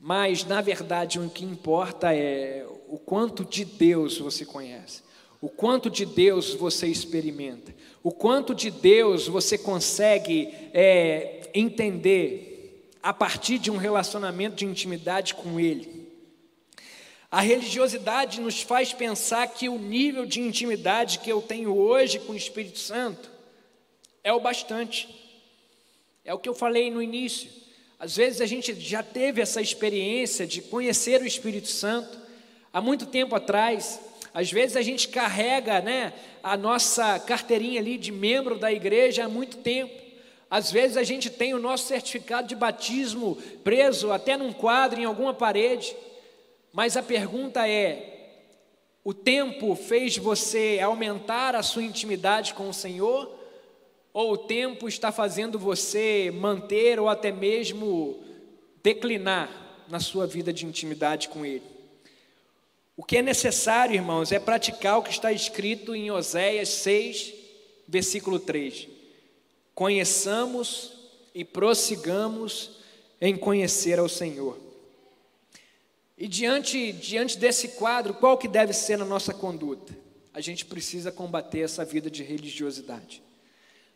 mas 0.00 0.42
na 0.42 0.62
verdade 0.62 1.20
o 1.20 1.28
que 1.28 1.44
importa 1.44 2.14
é 2.14 2.66
o 2.94 2.98
quanto 2.98 3.44
de 3.44 3.64
Deus 3.64 4.18
você 4.18 4.46
conhece, 4.46 5.02
o 5.40 5.48
quanto 5.48 5.90
de 5.90 6.06
Deus 6.06 6.54
você 6.54 6.86
experimenta, 6.86 7.74
o 8.04 8.12
quanto 8.12 8.54
de 8.54 8.70
Deus 8.70 9.26
você 9.26 9.58
consegue 9.58 10.54
é, 10.72 11.50
entender 11.52 12.88
a 13.02 13.12
partir 13.12 13.58
de 13.58 13.68
um 13.68 13.76
relacionamento 13.76 14.54
de 14.54 14.64
intimidade 14.64 15.34
com 15.34 15.58
Ele. 15.58 16.08
A 17.28 17.40
religiosidade 17.40 18.40
nos 18.40 18.62
faz 18.62 18.92
pensar 18.92 19.48
que 19.48 19.68
o 19.68 19.76
nível 19.76 20.24
de 20.24 20.40
intimidade 20.40 21.18
que 21.18 21.32
eu 21.32 21.42
tenho 21.42 21.76
hoje 21.76 22.20
com 22.20 22.32
o 22.32 22.36
Espírito 22.36 22.78
Santo 22.78 23.28
é 24.22 24.32
o 24.32 24.38
bastante. 24.38 25.08
É 26.24 26.32
o 26.32 26.38
que 26.38 26.48
eu 26.48 26.54
falei 26.54 26.92
no 26.92 27.02
início. 27.02 27.50
Às 27.98 28.14
vezes 28.14 28.40
a 28.40 28.46
gente 28.46 28.72
já 28.78 29.02
teve 29.02 29.42
essa 29.42 29.60
experiência 29.60 30.46
de 30.46 30.62
conhecer 30.62 31.20
o 31.20 31.26
Espírito 31.26 31.66
Santo 31.66 32.22
há 32.74 32.80
muito 32.80 33.06
tempo 33.06 33.36
atrás. 33.36 34.00
Às 34.34 34.50
vezes 34.50 34.76
a 34.76 34.82
gente 34.82 35.08
carrega 35.08 35.80
né, 35.80 36.12
a 36.42 36.56
nossa 36.56 37.20
carteirinha 37.20 37.80
ali 37.80 37.96
de 37.96 38.10
membro 38.10 38.58
da 38.58 38.72
igreja 38.72 39.24
há 39.24 39.28
muito 39.28 39.58
tempo. 39.58 40.02
Às 40.50 40.72
vezes 40.72 40.96
a 40.96 41.04
gente 41.04 41.30
tem 41.30 41.54
o 41.54 41.60
nosso 41.60 41.86
certificado 41.86 42.48
de 42.48 42.56
batismo 42.56 43.36
preso 43.62 44.10
até 44.10 44.36
num 44.36 44.52
quadro, 44.52 45.00
em 45.00 45.04
alguma 45.04 45.32
parede. 45.32 45.94
Mas 46.72 46.96
a 46.96 47.02
pergunta 47.02 47.66
é: 47.66 48.42
o 49.04 49.14
tempo 49.14 49.76
fez 49.76 50.16
você 50.16 50.80
aumentar 50.82 51.54
a 51.54 51.62
sua 51.62 51.84
intimidade 51.84 52.54
com 52.54 52.68
o 52.68 52.74
Senhor? 52.74 53.32
Ou 54.12 54.32
o 54.32 54.38
tempo 54.38 54.88
está 54.88 55.10
fazendo 55.10 55.58
você 55.58 56.32
manter 56.32 57.00
ou 57.00 57.08
até 57.08 57.32
mesmo 57.32 58.22
declinar 58.82 59.50
na 59.88 59.98
sua 59.98 60.24
vida 60.24 60.52
de 60.52 60.66
intimidade 60.66 61.28
com 61.28 61.44
Ele? 61.44 61.73
O 62.96 63.02
que 63.02 63.16
é 63.16 63.22
necessário, 63.22 63.94
irmãos, 63.94 64.30
é 64.30 64.38
praticar 64.38 64.98
o 64.98 65.02
que 65.02 65.10
está 65.10 65.32
escrito 65.32 65.94
em 65.94 66.10
Oséias 66.10 66.68
6, 66.68 67.34
versículo 67.88 68.38
3. 68.38 68.88
Conheçamos 69.74 70.92
e 71.34 71.44
prossigamos 71.44 72.78
em 73.20 73.36
conhecer 73.36 73.98
ao 73.98 74.08
Senhor. 74.08 74.58
E 76.16 76.28
diante, 76.28 76.92
diante 76.92 77.36
desse 77.36 77.68
quadro, 77.68 78.14
qual 78.14 78.38
que 78.38 78.46
deve 78.46 78.72
ser 78.72 79.00
a 79.00 79.04
nossa 79.04 79.34
conduta? 79.34 79.92
A 80.32 80.40
gente 80.40 80.64
precisa 80.64 81.10
combater 81.10 81.60
essa 81.60 81.84
vida 81.84 82.08
de 82.08 82.22
religiosidade. 82.22 83.20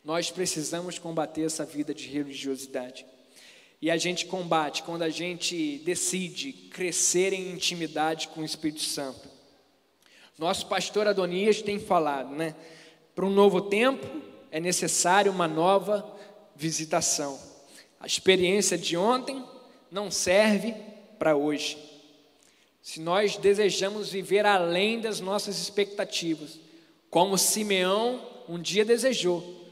Nós 0.04 0.30
precisamos 0.30 0.98
combater 0.98 1.42
essa 1.42 1.64
vida 1.64 1.94
de 1.94 2.08
religiosidade. 2.08 3.06
E 3.80 3.90
a 3.90 3.96
gente 3.96 4.26
combate 4.26 4.82
quando 4.82 5.02
a 5.02 5.08
gente 5.08 5.78
decide 5.84 6.52
crescer 6.52 7.32
em 7.32 7.52
intimidade 7.52 8.28
com 8.28 8.40
o 8.40 8.44
Espírito 8.44 8.82
Santo. 8.82 9.28
Nosso 10.36 10.66
pastor 10.66 11.06
Adonias 11.06 11.62
tem 11.62 11.78
falado, 11.78 12.34
né? 12.34 12.54
Para 13.14 13.26
um 13.26 13.30
novo 13.30 13.62
tempo 13.62 14.06
é 14.50 14.60
necessário 14.60 15.30
uma 15.30 15.46
nova 15.46 16.04
visitação. 16.54 17.38
A 18.00 18.06
experiência 18.06 18.78
de 18.78 18.96
ontem 18.96 19.44
não 19.90 20.10
serve 20.10 20.74
para 21.18 21.36
hoje. 21.36 21.78
Se 22.82 23.00
nós 23.00 23.36
desejamos 23.36 24.10
viver 24.10 24.46
além 24.46 25.00
das 25.00 25.20
nossas 25.20 25.58
expectativas, 25.58 26.58
como 27.10 27.36
Simeão 27.36 28.20
um 28.48 28.58
dia 28.58 28.84
desejou, 28.84 29.66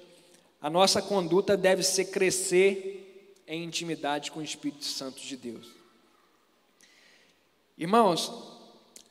a 0.60 0.68
nossa 0.68 1.00
conduta 1.00 1.56
deve 1.56 1.82
ser 1.82 2.06
crescer 2.06 2.95
em 3.46 3.64
intimidade 3.64 4.30
com 4.30 4.40
o 4.40 4.44
Espírito 4.44 4.84
Santo 4.84 5.20
de 5.20 5.36
Deus. 5.36 5.66
Irmãos, 7.78 8.32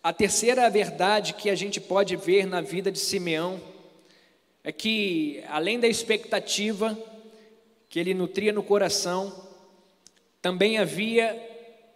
a 0.03 0.11
terceira 0.11 0.69
verdade 0.69 1.33
que 1.33 1.49
a 1.49 1.55
gente 1.55 1.79
pode 1.79 2.15
ver 2.15 2.45
na 2.45 2.61
vida 2.61 2.91
de 2.91 2.99
Simeão 2.99 3.61
é 4.63 4.71
que, 4.71 5.43
além 5.47 5.79
da 5.79 5.87
expectativa 5.87 6.97
que 7.89 7.99
ele 7.99 8.13
nutria 8.13 8.51
no 8.51 8.63
coração, 8.63 9.47
também 10.41 10.77
havia 10.77 11.39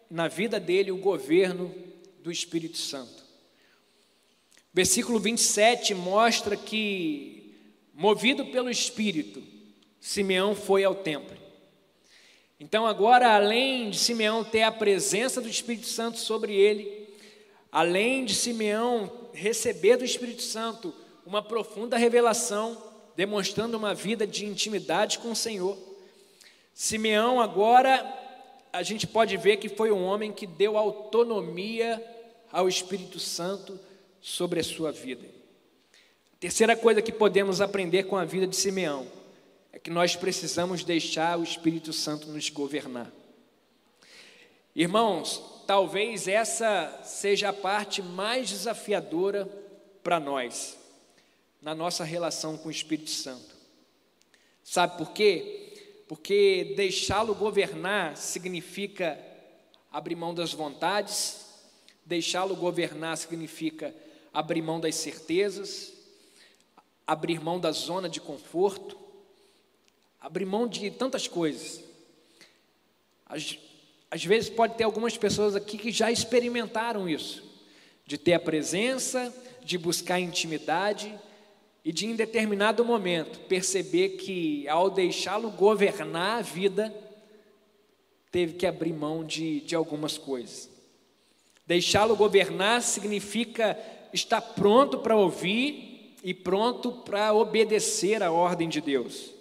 na 0.10 0.28
vida 0.28 0.60
dele 0.60 0.92
o 0.92 0.98
governo 0.98 1.74
do 2.24 2.32
Espírito 2.32 2.78
Santo. 2.78 3.24
Versículo 4.74 5.20
27 5.20 5.94
mostra 5.94 6.56
que, 6.56 7.56
movido 7.94 8.46
pelo 8.46 8.70
Espírito, 8.70 9.44
Simeão 10.00 10.56
foi 10.56 10.84
ao 10.84 10.96
templo. 10.96 11.39
Então, 12.60 12.86
agora, 12.86 13.36
além 13.36 13.90
de 13.90 13.98
Simeão 13.98 14.44
ter 14.44 14.64
a 14.64 14.72
presença 14.72 15.40
do 15.40 15.48
Espírito 15.48 15.88
Santo 15.88 16.20
sobre 16.20 16.54
ele, 16.54 17.08
além 17.72 18.26
de 18.26 18.36
Simeão 18.36 19.10
receber 19.32 19.96
do 19.96 20.04
Espírito 20.04 20.42
Santo 20.42 20.94
uma 21.26 21.42
profunda 21.42 21.98
revelação, 21.98 22.78
demonstrando 23.16 23.78
uma 23.78 23.94
vida 23.94 24.28
de 24.28 24.46
intimidade 24.46 25.20
com 25.20 25.32
o 25.32 25.36
Senhor, 25.36 25.78
Simeão 26.74 27.40
agora 27.40 28.18
a 28.74 28.84
gente 28.84 29.08
pode 29.08 29.38
ver 29.38 29.58
que 29.58 29.70
foi 29.70 29.90
um 29.90 30.04
homem 30.04 30.34
que 30.34 30.46
deu 30.46 30.78
autonomia 30.78 32.04
ao 32.52 32.68
Espírito 32.68 33.20
Santo 33.20 33.80
sobre 34.22 34.60
a 34.60 34.64
sua 34.64 34.92
vida. 34.92 35.26
Terceira 36.42 36.76
coisa 36.76 37.02
que 37.02 37.12
podemos 37.12 37.62
aprender 37.62 38.04
com 38.04 38.18
a 38.18 38.26
vida 38.26 38.46
de 38.46 38.56
Simeão 38.56 39.19
é 39.72 39.80
que 39.80 39.90
nós 39.90 40.16
precisamos 40.16 40.84
deixar 40.84 41.38
o 41.38 41.44
Espírito 41.44 41.94
Santo 41.94 42.28
nos 42.28 42.50
governar. 42.50 43.12
Irmãos, 44.76 45.64
talvez 45.68 46.28
essa 46.28 47.02
seja 47.04 47.50
a 47.50 47.54
parte 47.54 48.02
mais 48.02 48.50
desafiadora 48.50 49.46
para 50.04 50.20
nós, 50.20 50.78
na 51.62 51.76
nossa 51.76 52.04
relação 52.04 52.58
com 52.58 52.70
o 52.70 52.72
Espírito 52.72 53.10
Santo. 53.10 53.56
Sabe 54.64 54.98
por 54.98 55.12
quê? 55.12 56.04
Porque 56.08 56.74
deixá-lo 56.76 57.36
governar 57.36 58.18
significa 58.18 59.20
abrir 59.92 60.16
mão 60.16 60.34
das 60.34 60.54
vontades, 60.54 61.46
deixá-lo 62.06 62.56
governar 62.56 63.18
significa 63.18 63.94
abrir 64.34 64.62
mão 64.62 64.80
das 64.80 64.96
certezas, 64.96 65.94
abrir 67.06 67.40
mão 67.42 67.60
da 67.60 67.72
zona 67.72 68.08
de 68.08 68.22
conforto, 68.22 68.99
abrir 70.20 70.46
mão 70.46 70.68
de 70.68 70.92
tantas 70.92 71.28
coisas. 71.28 71.84
Às, 73.26 73.58
às 74.12 74.26
vezes 74.26 74.50
pode 74.50 74.76
ter 74.76 74.84
algumas 74.84 75.18
pessoas 75.18 75.56
aqui 75.56 75.78
que 75.78 75.92
já 75.92 76.12
experimentaram 76.12 77.08
isso, 77.08 77.44
de 78.06 78.18
ter 78.18 78.34
a 78.34 78.40
presença, 78.40 79.34
de 79.64 79.78
buscar 79.78 80.20
intimidade 80.20 81.14
e 81.86 81.92
de 81.92 82.06
em 82.06 82.16
determinado 82.16 82.84
momento 82.84 83.40
perceber 83.42 84.18
que 84.18 84.68
ao 84.68 84.90
deixá-lo 84.90 85.52
governar 85.52 86.40
a 86.40 86.42
vida, 86.42 86.94
teve 88.32 88.54
que 88.54 88.66
abrir 88.66 88.94
mão 88.94 89.24
de, 89.24 89.62
de 89.62 89.76
algumas 89.76 90.18
coisas. 90.18 90.70
Deixá-lo 91.66 92.16
governar 92.16 92.82
significa 92.82 93.78
estar 94.12 94.42
pronto 94.42 95.00
para 95.00 95.16
ouvir 95.16 96.16
e 96.24 96.34
pronto 96.34 96.92
para 96.92 97.34
obedecer 97.34 98.22
a 98.24 98.32
ordem 98.32 98.68
de 98.68 98.82
Deus. 98.82 99.39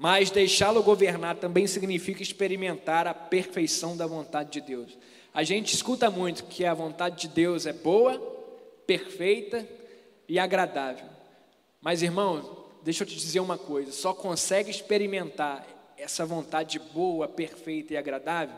Mas 0.00 0.30
deixá-lo 0.30 0.82
governar 0.82 1.36
também 1.36 1.66
significa 1.66 2.22
experimentar 2.22 3.06
a 3.06 3.12
perfeição 3.12 3.94
da 3.94 4.06
vontade 4.06 4.50
de 4.50 4.62
Deus. 4.62 4.96
A 5.34 5.42
gente 5.42 5.74
escuta 5.74 6.10
muito 6.10 6.44
que 6.44 6.64
a 6.64 6.72
vontade 6.72 7.20
de 7.20 7.28
Deus 7.28 7.66
é 7.66 7.72
boa, 7.74 8.18
perfeita 8.86 9.68
e 10.26 10.38
agradável. 10.38 11.04
Mas, 11.82 12.02
irmão, 12.02 12.64
deixa 12.82 13.02
eu 13.02 13.06
te 13.06 13.14
dizer 13.14 13.40
uma 13.40 13.58
coisa: 13.58 13.92
só 13.92 14.14
consegue 14.14 14.70
experimentar 14.70 15.66
essa 15.98 16.24
vontade 16.24 16.78
boa, 16.78 17.28
perfeita 17.28 17.92
e 17.92 17.98
agradável 17.98 18.56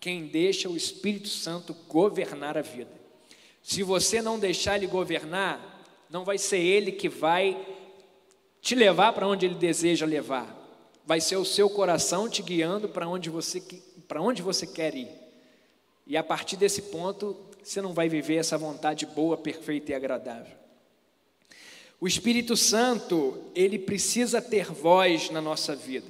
quem 0.00 0.26
deixa 0.26 0.70
o 0.70 0.76
Espírito 0.76 1.28
Santo 1.28 1.76
governar 1.86 2.56
a 2.56 2.62
vida. 2.62 2.98
Se 3.62 3.82
você 3.82 4.22
não 4.22 4.38
deixar 4.38 4.76
ele 4.76 4.86
governar, 4.86 5.84
não 6.08 6.24
vai 6.24 6.38
ser 6.38 6.60
ele 6.60 6.92
que 6.92 7.10
vai 7.10 7.60
te 8.62 8.74
levar 8.74 9.12
para 9.12 9.28
onde 9.28 9.44
ele 9.44 9.54
deseja 9.54 10.06
levar 10.06 10.57
vai 11.08 11.22
ser 11.22 11.36
o 11.36 11.44
seu 11.44 11.70
coração 11.70 12.28
te 12.28 12.42
guiando 12.42 12.86
para 12.86 13.08
onde 13.08 13.30
você 13.30 13.62
para 14.06 14.20
onde 14.20 14.42
você 14.42 14.66
quer 14.66 14.94
ir. 14.94 15.08
E 16.06 16.18
a 16.18 16.22
partir 16.22 16.56
desse 16.56 16.82
ponto, 16.82 17.34
você 17.62 17.80
não 17.80 17.94
vai 17.94 18.10
viver 18.10 18.36
essa 18.36 18.58
vontade 18.58 19.06
boa, 19.06 19.34
perfeita 19.34 19.90
e 19.90 19.94
agradável. 19.94 20.52
O 21.98 22.06
Espírito 22.06 22.58
Santo, 22.58 23.42
ele 23.54 23.78
precisa 23.78 24.42
ter 24.42 24.70
voz 24.70 25.30
na 25.30 25.40
nossa 25.40 25.74
vida. 25.74 26.06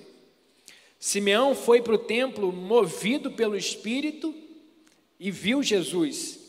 Simeão 0.98 1.54
foi 1.54 1.80
para 1.80 1.94
o 1.94 1.98
templo 1.98 2.52
movido 2.52 3.30
pelo 3.30 3.56
Espírito 3.56 4.34
e 5.18 5.30
viu 5.30 5.62
Jesus. 5.62 6.40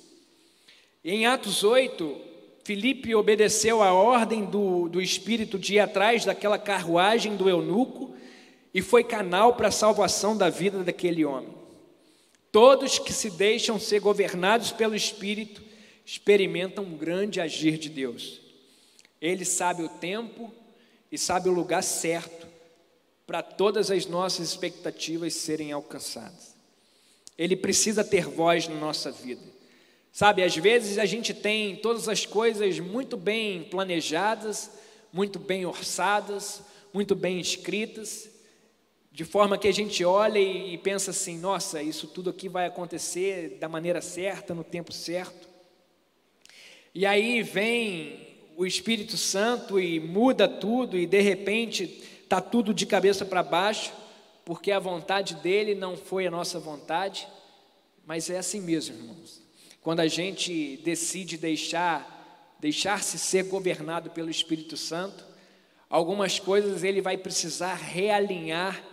Em 1.06 1.28
Atos 1.28 1.64
8, 1.64 2.20
Filipe 2.64 3.14
obedeceu 3.14 3.84
a 3.84 3.94
ordem 3.94 4.46
do, 4.46 4.90
do 4.90 5.00
Espírito 5.00 5.60
de 5.60 5.76
ir 5.76 5.80
atrás 5.80 6.26
daquela 6.26 6.58
carruagem 6.58 7.36
do 7.36 7.48
eunuco 7.48 8.18
e 8.74 8.82
foi 8.82 9.04
canal 9.04 9.56
para 9.56 9.70
a 9.70 9.72
salvação 9.72 10.38
da 10.38 10.50
vida 10.50 10.84
daquele 10.84 11.26
homem. 11.26 11.54
Todos 12.52 12.98
que 13.00 13.14
se 13.14 13.30
deixam 13.30 13.80
ser 13.80 14.00
governados 14.00 14.72
pelo 14.72 14.96
Espírito 14.96 15.62
experimentam 16.06 16.84
um 16.84 16.98
grande 16.98 17.40
agir 17.40 17.78
de 17.78 17.90
Deus. 17.90 18.42
Ele 19.22 19.46
sabe 19.46 19.84
o 19.84 19.90
tempo 19.90 20.52
e 21.12 21.18
sabe 21.18 21.50
o 21.50 21.54
lugar 21.54 21.84
certo 21.84 22.48
para 23.28 23.44
todas 23.44 23.92
as 23.92 24.08
nossas 24.08 24.50
expectativas 24.50 25.36
serem 25.36 25.72
alcançadas. 25.72 26.56
Ele 27.38 27.56
precisa 27.56 28.04
ter 28.04 28.26
voz 28.26 28.68
na 28.68 28.76
nossa 28.76 29.12
vida. 29.12 29.44
Sabe, 30.12 30.44
às 30.44 30.56
vezes 30.56 30.98
a 30.98 31.06
gente 31.06 31.34
tem 31.34 31.76
todas 31.76 32.10
as 32.10 32.26
coisas 32.26 32.80
muito 32.80 33.16
bem 33.16 33.64
planejadas, 33.64 34.72
muito 35.14 35.38
bem 35.38 35.66
orçadas, 35.66 36.62
muito 36.92 37.16
bem 37.16 37.40
escritas, 37.40 38.30
de 39.20 39.26
forma 39.26 39.58
que 39.58 39.68
a 39.68 39.74
gente 39.74 40.06
olha 40.06 40.40
e 40.40 40.78
pensa 40.78 41.12
assim: 41.12 41.38
nossa, 41.38 41.84
isso 41.84 42.08
tudo 42.08 42.30
aqui 42.30 42.48
vai 42.48 42.66
acontecer 42.66 43.58
da 43.60 43.68
maneira 43.68 44.00
certa, 44.00 44.56
no 44.56 44.64
tempo 44.64 44.94
certo. 44.94 45.50
E 46.96 47.06
aí 47.06 47.44
vem 47.44 48.38
o 48.56 48.66
Espírito 48.66 49.18
Santo 49.18 49.78
e 49.78 50.00
muda 50.00 50.48
tudo, 50.48 50.98
e 50.98 51.06
de 51.06 51.20
repente 51.20 52.02
está 52.24 52.40
tudo 52.40 52.74
de 52.74 52.86
cabeça 52.86 53.26
para 53.26 53.44
baixo, 53.44 53.92
porque 54.46 54.72
a 54.72 54.80
vontade 54.80 55.36
dele 55.36 55.76
não 55.76 55.98
foi 55.98 56.26
a 56.26 56.32
nossa 56.32 56.58
vontade, 56.58 57.28
mas 58.06 58.30
é 58.30 58.38
assim 58.38 58.62
mesmo, 58.62 58.96
irmãos. 58.96 59.42
Quando 59.82 60.00
a 60.00 60.08
gente 60.08 60.78
decide 60.78 61.36
deixar, 61.36 62.56
deixar-se 62.58 63.20
ser 63.20 63.44
governado 63.44 64.12
pelo 64.12 64.30
Espírito 64.30 64.78
Santo, 64.78 65.26
algumas 65.90 66.40
coisas 66.40 66.86
ele 66.86 67.02
vai 67.02 67.18
precisar 67.18 67.74
realinhar 67.74 68.88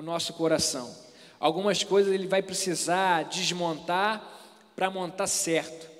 o 0.00 0.02
nosso 0.02 0.32
coração. 0.32 0.96
Algumas 1.38 1.84
coisas 1.84 2.10
ele 2.14 2.26
vai 2.26 2.40
precisar 2.40 3.24
desmontar 3.24 4.40
para 4.74 4.90
montar 4.90 5.26
certo. 5.26 5.90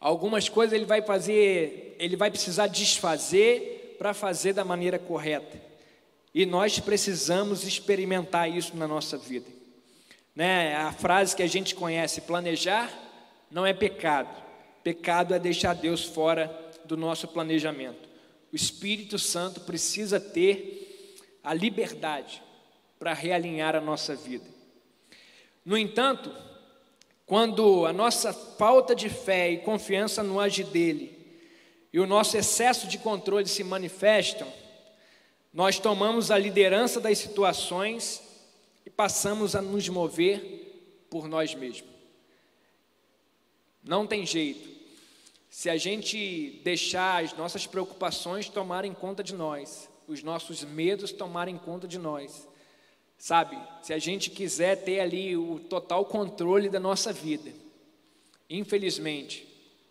Algumas 0.00 0.48
coisas 0.48 0.72
ele 0.72 0.84
vai 0.84 1.00
fazer, 1.02 1.94
ele 2.00 2.16
vai 2.16 2.32
precisar 2.32 2.66
desfazer 2.66 3.94
para 3.96 4.12
fazer 4.12 4.54
da 4.54 4.64
maneira 4.64 4.98
correta. 4.98 5.62
E 6.34 6.44
nós 6.44 6.80
precisamos 6.80 7.62
experimentar 7.62 8.50
isso 8.50 8.76
na 8.76 8.88
nossa 8.88 9.16
vida. 9.16 9.46
Né? 10.34 10.74
A 10.74 10.90
frase 10.90 11.36
que 11.36 11.42
a 11.44 11.46
gente 11.46 11.76
conhece, 11.76 12.22
planejar 12.22 12.92
não 13.52 13.64
é 13.64 13.72
pecado. 13.72 14.42
Pecado 14.82 15.32
é 15.32 15.38
deixar 15.38 15.74
Deus 15.74 16.02
fora 16.02 16.52
do 16.84 16.96
nosso 16.96 17.28
planejamento. 17.28 18.08
O 18.52 18.56
Espírito 18.56 19.16
Santo 19.16 19.60
precisa 19.60 20.18
ter 20.18 21.14
a 21.44 21.54
liberdade 21.54 22.42
para 23.04 23.12
realinhar 23.12 23.76
a 23.76 23.82
nossa 23.82 24.16
vida. 24.16 24.46
No 25.62 25.76
entanto, 25.76 26.34
quando 27.26 27.84
a 27.84 27.92
nossa 27.92 28.32
falta 28.32 28.94
de 28.94 29.10
fé 29.10 29.50
e 29.50 29.58
confiança 29.58 30.22
no 30.22 30.40
agir 30.40 30.64
dele 30.64 31.14
e 31.92 32.00
o 32.00 32.06
nosso 32.06 32.34
excesso 32.38 32.88
de 32.88 32.96
controle 32.96 33.46
se 33.46 33.62
manifestam, 33.62 34.50
nós 35.52 35.78
tomamos 35.78 36.30
a 36.30 36.38
liderança 36.38 36.98
das 36.98 37.18
situações 37.18 38.22
e 38.86 38.90
passamos 38.90 39.54
a 39.54 39.60
nos 39.60 39.86
mover 39.90 41.04
por 41.10 41.28
nós 41.28 41.54
mesmos. 41.54 41.90
Não 43.82 44.06
tem 44.06 44.24
jeito. 44.24 44.66
Se 45.50 45.68
a 45.68 45.76
gente 45.76 46.58
deixar 46.64 47.22
as 47.22 47.36
nossas 47.36 47.66
preocupações 47.66 48.48
tomarem 48.48 48.94
conta 48.94 49.22
de 49.22 49.34
nós, 49.34 49.90
os 50.08 50.22
nossos 50.22 50.64
medos 50.64 51.12
tomarem 51.12 51.58
conta 51.58 51.86
de 51.86 51.98
nós, 51.98 52.48
sabe? 53.18 53.56
Se 53.82 53.92
a 53.92 53.98
gente 53.98 54.30
quiser 54.30 54.76
ter 54.84 55.00
ali 55.00 55.36
o 55.36 55.60
total 55.60 56.04
controle 56.04 56.68
da 56.68 56.80
nossa 56.80 57.12
vida, 57.12 57.52
infelizmente, 58.48 59.46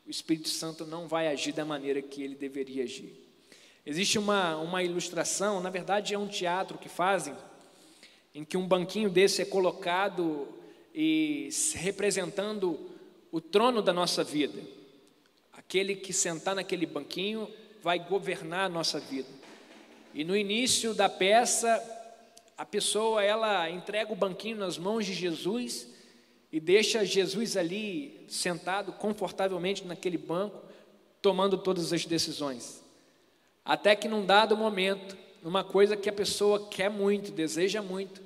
o 0.06 0.10
Espírito 0.10 0.50
Santo 0.50 0.86
não 0.86 1.08
vai 1.08 1.28
agir 1.28 1.54
da 1.54 1.66
maneira 1.66 2.02
que 2.02 2.22
ele 2.22 2.36
deveria 2.36 2.84
agir. 2.84 3.24
Existe 3.86 4.18
uma, 4.18 4.56
uma 4.58 4.84
ilustração, 4.84 5.60
na 5.60 5.70
verdade 5.70 6.14
é 6.14 6.18
um 6.18 6.28
teatro 6.28 6.78
que 6.78 6.88
fazem, 6.88 7.36
em 8.34 8.44
que 8.44 8.58
um 8.58 8.68
banquinho 8.68 9.10
desse 9.10 9.42
é 9.42 9.46
colocado 9.46 10.48
e 10.94 11.50
representando 11.76 12.80
o 13.32 13.42
trono 13.42 13.82
da 13.82 13.92
nossa 13.92 14.24
vida. 14.24 14.62
Aquele 15.52 15.96
que 15.96 16.14
sentar 16.14 16.56
naquele 16.56 16.86
banquinho 16.86 17.50
vai 17.82 18.00
governar 18.00 18.66
a 18.66 18.70
nossa 18.70 19.00
vida. 19.00 19.30
E 20.14 20.24
no 20.24 20.38
início 20.38 20.94
da 20.94 21.10
peça, 21.10 21.93
a 22.58 22.66
pessoa 22.66 23.24
ela 23.24 23.70
entrega 23.70 24.12
o 24.12 24.16
banquinho 24.16 24.58
nas 24.58 24.78
mãos 24.78 25.06
de 25.06 25.14
Jesus 25.14 25.88
e 26.52 26.60
deixa 26.60 27.06
Jesus 27.06 27.58
ali 27.58 28.26
sentado 28.28 28.94
confortavelmente 28.94 29.86
naquele 29.86 30.18
banco, 30.18 30.62
tomando 31.22 31.58
todas 31.58 31.92
as 31.92 32.06
decisões. 32.06 32.84
Até 33.66 33.96
que 33.96 34.08
num 34.08 34.26
dado 34.26 34.56
momento, 34.56 35.18
numa 35.42 35.64
coisa 35.64 35.98
que 35.98 36.10
a 36.10 36.14
pessoa 36.14 36.68
quer 36.68 36.90
muito, 36.90 37.32
deseja 37.32 37.82
muito, 37.82 38.22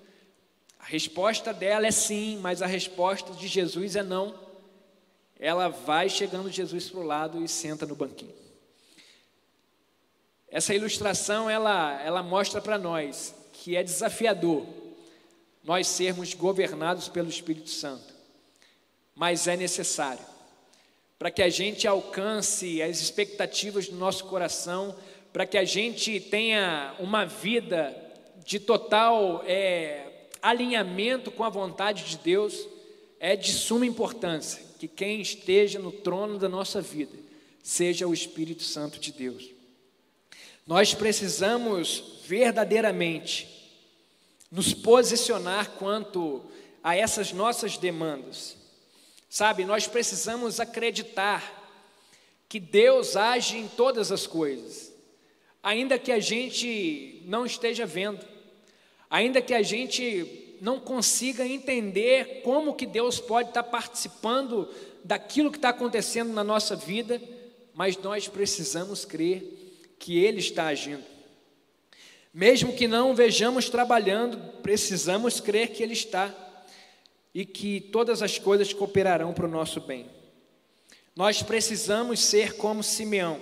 a 0.80 0.86
resposta 0.86 1.54
dela 1.54 1.88
é 1.88 1.92
sim, 1.92 2.38
mas 2.42 2.62
a 2.62 2.68
resposta 2.68 3.34
de 3.34 3.48
Jesus 3.48 3.96
é 3.96 4.04
não 4.04 4.48
ela 5.40 5.68
vai 5.68 6.10
chegando 6.10 6.52
Jesus 6.52 6.90
para 6.90 7.00
o 7.00 7.04
lado 7.04 7.44
e 7.44 7.48
senta 7.48 7.86
no 7.86 7.96
banquinho. 7.96 8.34
Essa 10.50 10.74
ilustração 10.74 11.50
ela, 11.50 12.02
ela 12.02 12.24
mostra 12.24 12.62
para 12.62 12.78
nós 12.78 13.36
que 13.68 13.76
é 13.76 13.84
desafiador 13.84 14.66
nós 15.62 15.88
sermos 15.88 16.34
governados 16.34 17.10
pelo 17.10 17.28
Espírito 17.28 17.70
Santo, 17.70 18.14
mas 19.14 19.46
é 19.46 19.58
necessário 19.58 20.24
para 21.20 21.30
que 21.30 21.42
a 21.42 21.50
gente 21.50 21.86
alcance 21.86 22.82
as 22.82 23.02
expectativas 23.02 23.90
do 23.90 23.98
nosso 23.98 24.24
coração, 24.24 24.96
para 25.34 25.46
que 25.46 25.58
a 25.58 25.66
gente 25.66 26.18
tenha 26.18 26.96
uma 26.98 27.26
vida 27.26 27.94
de 28.46 28.58
total 28.58 29.44
é, 29.46 30.28
alinhamento 30.42 31.30
com 31.30 31.44
a 31.44 31.50
vontade 31.50 32.06
de 32.06 32.18
Deus, 32.20 32.66
é 33.20 33.36
de 33.36 33.52
suma 33.52 33.86
importância 33.86 34.64
que 34.80 34.88
quem 34.88 35.20
esteja 35.20 35.78
no 35.78 35.92
trono 35.92 36.40
da 36.40 36.48
nossa 36.48 36.80
vida 36.80 37.18
seja 37.62 38.08
o 38.08 38.14
Espírito 38.14 38.64
Santo 38.64 38.98
de 38.98 39.12
Deus. 39.12 39.50
Nós 40.66 40.94
precisamos 40.94 42.22
verdadeiramente 42.26 43.57
nos 44.52 44.74
posicionar 44.74 45.72
quanto 45.72 46.44
a 46.84 46.96
essas 46.96 47.34
nossas 47.34 47.78
demandas. 47.78 48.56
Sabe, 49.30 49.66
nós 49.66 49.88
precisamos 49.88 50.60
acreditar 50.60 51.58
que 52.48 52.60
Deus 52.60 53.18
age 53.18 53.58
em 53.58 53.68
todas 53.68 54.12
as 54.12 54.26
coisas, 54.26 54.94
ainda 55.62 56.00
que 56.00 56.12
a 56.12 56.20
gente 56.20 57.22
não 57.26 57.46
esteja 57.46 57.86
vendo, 57.86 58.26
ainda 59.10 59.42
que 59.42 59.54
a 59.54 59.62
gente 59.62 60.56
não 60.62 60.80
consiga 60.80 61.46
entender 61.46 62.42
como 62.42 62.74
que 62.74 62.86
Deus 62.86 63.20
pode 63.20 63.50
estar 63.50 63.64
participando 63.64 64.70
daquilo 65.04 65.52
que 65.52 65.58
está 65.58 65.70
acontecendo 65.70 66.34
na 66.34 66.44
nossa 66.44 66.76
vida, 66.76 67.22
mas 67.74 67.98
nós 67.98 68.28
precisamos 68.28 69.06
crer 69.06 69.96
que 70.00 70.18
Ele 70.20 70.40
está 70.40 70.68
agindo. 70.68 71.17
Mesmo 72.34 72.74
que 72.74 72.88
não 72.88 73.16
vejamos 73.16 73.70
trabalhando, 73.70 74.38
precisamos 74.62 75.40
crer 75.40 75.70
que 75.70 75.82
Ele 75.82 75.94
está 75.94 76.34
e 77.34 77.46
que 77.46 77.82
todas 77.82 78.22
as 78.22 78.38
coisas 78.38 78.74
cooperarão 78.74 79.34
para 79.34 79.46
o 79.46 79.52
nosso 79.52 79.82
bem. 79.82 80.06
Nós 81.16 81.42
precisamos 81.42 82.20
ser 82.20 82.58
como 82.58 82.84
Simeão, 82.84 83.42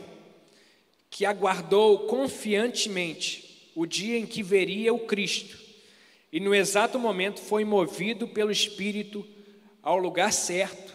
que 1.09 1.25
aguardou 1.25 2.07
confiantemente 2.07 3.71
o 3.75 3.86
dia 3.86 4.17
em 4.17 4.25
que 4.25 4.41
veria 4.41 4.93
o 4.93 4.99
Cristo 4.99 5.65
e 6.36 6.39
no 6.41 6.53
exato 6.53 6.99
momento 6.99 7.39
foi 7.39 7.63
movido 7.63 8.27
pelo 8.27 8.51
Espírito 8.51 9.25
ao 9.81 9.97
lugar 9.97 10.33
certo, 10.33 10.93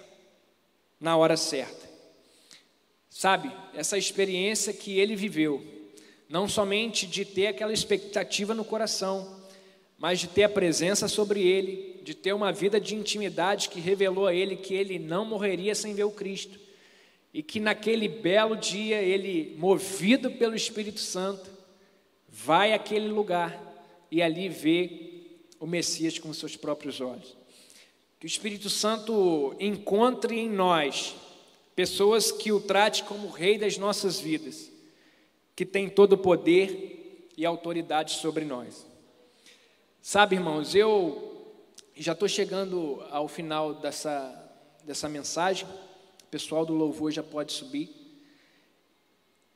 na 1.01 1.17
hora 1.17 1.35
certa. 1.35 1.89
Sabe, 3.09 3.51
essa 3.73 3.97
experiência 3.97 4.71
que 4.71 4.99
ele 4.99 5.17
viveu, 5.17 5.65
não 6.31 6.49
somente 6.49 7.09
de 7.09 7.25
ter 7.25 7.49
aquela 7.49 7.73
expectativa 7.73 8.55
no 8.55 8.65
coração, 8.65 9.43
mas 9.99 10.21
de 10.21 10.29
ter 10.29 10.45
a 10.45 10.49
presença 10.49 11.09
sobre 11.09 11.43
ele, 11.43 12.01
de 12.05 12.15
ter 12.15 12.33
uma 12.33 12.53
vida 12.53 12.81
de 12.81 12.95
intimidade 12.95 13.69
que 13.69 13.81
revelou 13.81 14.29
a 14.29 14.33
ele 14.33 14.55
que 14.55 14.73
ele 14.73 14.97
não 14.97 15.25
morreria 15.25 15.75
sem 15.75 15.93
ver 15.93 16.05
o 16.05 16.13
Cristo, 16.13 16.57
e 17.35 17.43
que 17.43 17.59
naquele 17.59 18.07
belo 18.07 18.57
dia 18.57 19.03
ele, 19.03 19.57
movido 19.59 20.31
pelo 20.31 20.55
Espírito 20.55 21.01
Santo, 21.01 21.51
vai 22.29 22.73
àquele 22.73 23.09
lugar 23.09 23.61
e 24.09 24.23
ali 24.23 24.49
vê 24.49 25.25
o 25.59 25.67
Messias 25.67 26.17
com 26.17 26.33
seus 26.33 26.55
próprios 26.55 27.01
olhos. 27.01 27.37
Que 28.21 28.27
o 28.27 28.29
Espírito 28.29 28.71
Santo 28.71 29.57
encontre 29.59 30.39
em 30.39 30.49
nós 30.49 31.17
pessoas 31.75 32.31
que 32.31 32.53
o 32.53 32.61
trate 32.61 33.03
como 33.03 33.31
rei 33.31 33.59
das 33.59 33.77
nossas 33.77 34.21
vidas, 34.21 34.70
que 35.55 35.67
tem 35.67 35.89
todo 35.89 36.15
o 36.15 36.19
poder 36.19 37.29
e 37.37 37.45
autoridade 37.45 38.13
sobre 38.15 38.45
nós. 38.45 38.87
Sabe, 40.03 40.37
irmãos, 40.37 40.75
eu 40.75 41.31
já 41.95 42.13
estou 42.13 42.29
chegando 42.29 43.03
ao 43.11 43.29
final 43.29 43.75
dessa, 43.75 44.51
dessa 44.85 45.09
mensagem, 45.09 45.67
o 45.67 46.27
pessoal 46.31 46.65
do 46.65 46.73
louvor 46.73 47.11
já 47.11 47.23
pode 47.23 47.53
subir. 47.53 47.91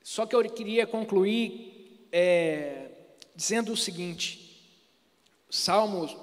Só 0.03 0.26
que 0.26 0.36
eu 0.36 0.42
queria 0.51 0.86
concluir 0.86 2.07
é, 2.12 2.90
dizendo 3.34 3.72
o 3.72 3.76
seguinte: 3.76 4.45
Salmos, 5.49 6.16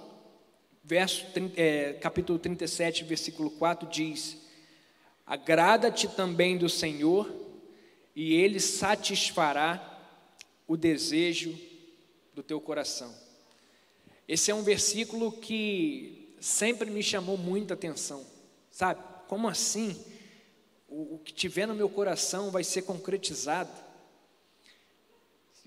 verso, 0.84 1.26
é, 1.56 1.94
capítulo 1.94 2.38
37, 2.38 3.04
versículo 3.04 3.50
4 3.52 3.90
diz: 3.90 4.38
Agrada-te 5.26 6.08
também 6.08 6.58
do 6.58 6.70
Senhor, 6.70 7.28
e 8.16 8.34
Ele 8.34 8.60
satisfará 8.60 9.88
o 10.68 10.76
desejo 10.78 11.58
do 12.34 12.44
teu 12.44 12.60
coração. 12.60 13.14
Esse 14.28 14.52
é 14.52 14.56
um 14.56 14.64
versículo 14.64 15.32
que 15.32 16.36
sempre 16.40 16.90
me 16.90 17.04
chamou 17.04 17.38
muita 17.38 17.74
atenção, 17.74 18.26
sabe? 18.72 19.04
Como 19.28 19.48
assim? 19.48 19.98
O, 20.88 21.20
que 21.20 21.34
tiver 21.34 21.66
no 21.66 21.74
meu 21.74 21.90
coração 21.90 22.52
vai 22.52 22.64
ser 22.64 22.82
concretizado. 22.82 23.72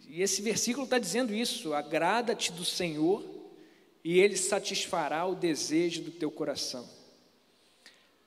E 0.06 0.20
esse 0.20 0.42
versículo 0.42 0.84
está 0.84 0.98
dizendo 0.98 1.34
isso: 1.34 1.72
agrada-te 1.72 2.52
do 2.52 2.64
Senhor 2.64 3.24
e 4.02 4.18
Ele 4.18 4.36
satisfará 4.36 5.24
o 5.26 5.34
desejo 5.34 6.02
do 6.02 6.10
teu 6.10 6.30
coração. 6.30 6.86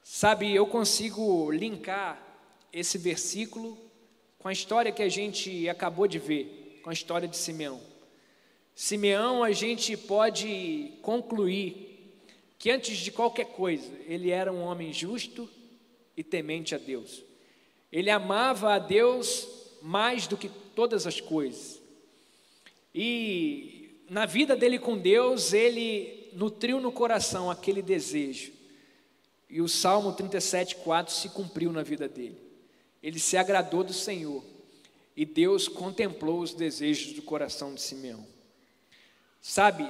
Sabe, 0.03 0.53
eu 0.53 0.65
consigo 0.65 1.51
linkar 1.51 2.19
esse 2.71 2.97
versículo 2.97 3.86
com 4.39 4.47
a 4.47 4.53
história 4.53 4.91
que 4.91 5.03
a 5.03 5.09
gente 5.09 5.67
acabou 5.67 6.07
de 6.07 6.19
ver, 6.19 6.79
com 6.83 6.89
a 6.89 6.93
história 6.93 7.27
de 7.27 7.37
Simeão. 7.37 7.81
Simeão, 8.75 9.43
a 9.43 9.51
gente 9.51 9.97
pode 9.97 10.93
concluir 11.01 12.13
que 12.59 12.69
antes 12.69 12.97
de 12.97 13.11
qualquer 13.11 13.47
coisa, 13.47 13.91
ele 14.05 14.29
era 14.29 14.51
um 14.51 14.61
homem 14.61 14.93
justo 14.93 15.49
e 16.15 16.23
temente 16.23 16.75
a 16.75 16.77
Deus. 16.77 17.23
Ele 17.91 18.09
amava 18.09 18.73
a 18.73 18.79
Deus 18.79 19.47
mais 19.81 20.27
do 20.27 20.37
que 20.37 20.49
todas 20.75 21.07
as 21.07 21.21
coisas. 21.21 21.81
E 22.93 24.01
na 24.09 24.25
vida 24.25 24.55
dele 24.55 24.79
com 24.79 24.97
Deus, 24.97 25.53
ele 25.53 26.29
nutriu 26.33 26.79
no 26.79 26.91
coração 26.91 27.49
aquele 27.49 27.81
desejo. 27.81 28.51
E 29.49 29.61
o 29.61 29.67
Salmo 29.67 30.13
37:4 30.13 31.09
se 31.09 31.29
cumpriu 31.29 31.71
na 31.71 31.83
vida 31.83 32.07
dele. 32.07 32.46
Ele 33.01 33.19
se 33.19 33.37
agradou 33.37 33.83
do 33.83 33.93
Senhor. 33.93 34.43
E 35.15 35.25
Deus 35.25 35.67
contemplou 35.67 36.39
os 36.41 36.53
desejos 36.53 37.13
do 37.13 37.21
coração 37.21 37.73
de 37.73 37.81
Simeão. 37.81 38.25
Sabe, 39.41 39.87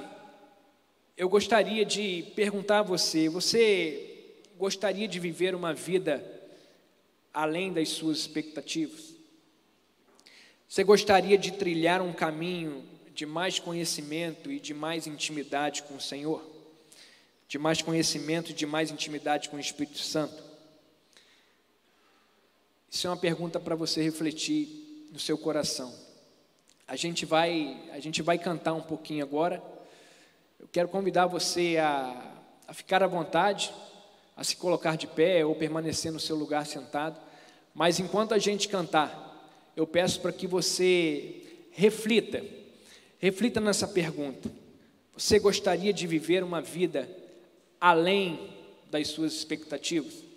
eu 1.16 1.28
gostaria 1.28 1.84
de 1.84 2.32
perguntar 2.34 2.78
a 2.78 2.82
você: 2.82 3.28
você 3.28 4.36
gostaria 4.56 5.08
de 5.08 5.18
viver 5.18 5.54
uma 5.54 5.74
vida 5.74 6.24
além 7.34 7.72
das 7.72 7.88
suas 7.90 8.18
expectativas? 8.18 9.14
Você 10.68 10.84
gostaria 10.84 11.36
de 11.36 11.52
trilhar 11.52 12.02
um 12.02 12.12
caminho 12.12 12.84
de 13.14 13.26
mais 13.26 13.58
conhecimento 13.58 14.52
e 14.52 14.60
de 14.60 14.72
mais 14.72 15.06
intimidade 15.06 15.82
com 15.82 15.96
o 15.96 16.00
Senhor? 16.00 16.40
De 17.48 17.58
mais 17.58 17.82
conhecimento 17.82 18.50
e 18.50 18.54
de 18.54 18.66
mais 18.66 18.90
intimidade 18.90 19.48
com 19.48 19.56
o 19.56 19.60
Espírito 19.60 19.98
Santo? 19.98 20.47
Isso 22.90 23.06
é 23.06 23.10
uma 23.10 23.16
pergunta 23.16 23.60
para 23.60 23.74
você 23.74 24.02
refletir 24.02 25.08
no 25.12 25.20
seu 25.20 25.36
coração. 25.36 25.94
A 26.86 26.96
gente 26.96 27.26
vai, 27.26 27.76
a 27.92 28.00
gente 28.00 28.22
vai 28.22 28.38
cantar 28.38 28.72
um 28.72 28.80
pouquinho 28.80 29.22
agora. 29.22 29.62
Eu 30.58 30.66
quero 30.72 30.88
convidar 30.88 31.26
você 31.26 31.76
a, 31.76 32.34
a 32.66 32.72
ficar 32.72 33.02
à 33.02 33.06
vontade, 33.06 33.70
a 34.34 34.42
se 34.42 34.56
colocar 34.56 34.96
de 34.96 35.06
pé 35.06 35.44
ou 35.44 35.54
permanecer 35.54 36.10
no 36.10 36.18
seu 36.18 36.34
lugar 36.34 36.66
sentado. 36.66 37.20
Mas 37.74 38.00
enquanto 38.00 38.32
a 38.32 38.38
gente 38.38 38.68
cantar, 38.68 39.72
eu 39.76 39.86
peço 39.86 40.20
para 40.20 40.32
que 40.32 40.46
você 40.46 41.66
reflita, 41.72 42.42
reflita 43.18 43.60
nessa 43.60 43.86
pergunta. 43.86 44.50
Você 45.14 45.38
gostaria 45.38 45.92
de 45.92 46.06
viver 46.06 46.42
uma 46.42 46.62
vida 46.62 47.06
além 47.78 48.56
das 48.90 49.08
suas 49.08 49.34
expectativas? 49.34 50.27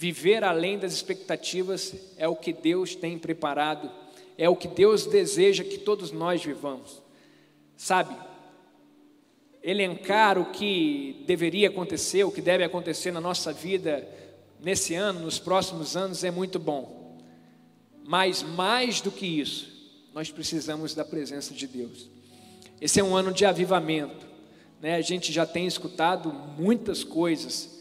Viver 0.00 0.42
além 0.44 0.78
das 0.78 0.94
expectativas 0.94 1.94
é 2.16 2.26
o 2.26 2.34
que 2.34 2.54
Deus 2.54 2.94
tem 2.94 3.18
preparado, 3.18 3.90
é 4.38 4.48
o 4.48 4.56
que 4.56 4.66
Deus 4.66 5.04
deseja 5.04 5.62
que 5.62 5.76
todos 5.76 6.10
nós 6.10 6.42
vivamos. 6.42 7.02
Sabe, 7.76 8.16
elencar 9.62 10.38
o 10.38 10.52
que 10.52 11.22
deveria 11.26 11.68
acontecer, 11.68 12.24
o 12.24 12.32
que 12.32 12.40
deve 12.40 12.64
acontecer 12.64 13.12
na 13.12 13.20
nossa 13.20 13.52
vida 13.52 14.08
nesse 14.58 14.94
ano, 14.94 15.20
nos 15.20 15.38
próximos 15.38 15.94
anos, 15.94 16.24
é 16.24 16.30
muito 16.30 16.58
bom. 16.58 17.18
Mas 18.02 18.42
mais 18.42 19.02
do 19.02 19.10
que 19.10 19.26
isso, 19.26 19.70
nós 20.14 20.30
precisamos 20.30 20.94
da 20.94 21.04
presença 21.04 21.52
de 21.52 21.66
Deus. 21.66 22.08
Esse 22.80 23.00
é 23.00 23.04
um 23.04 23.14
ano 23.14 23.34
de 23.34 23.44
avivamento. 23.44 24.26
Né? 24.80 24.94
A 24.94 25.02
gente 25.02 25.30
já 25.30 25.44
tem 25.44 25.66
escutado 25.66 26.32
muitas 26.32 27.04
coisas 27.04 27.79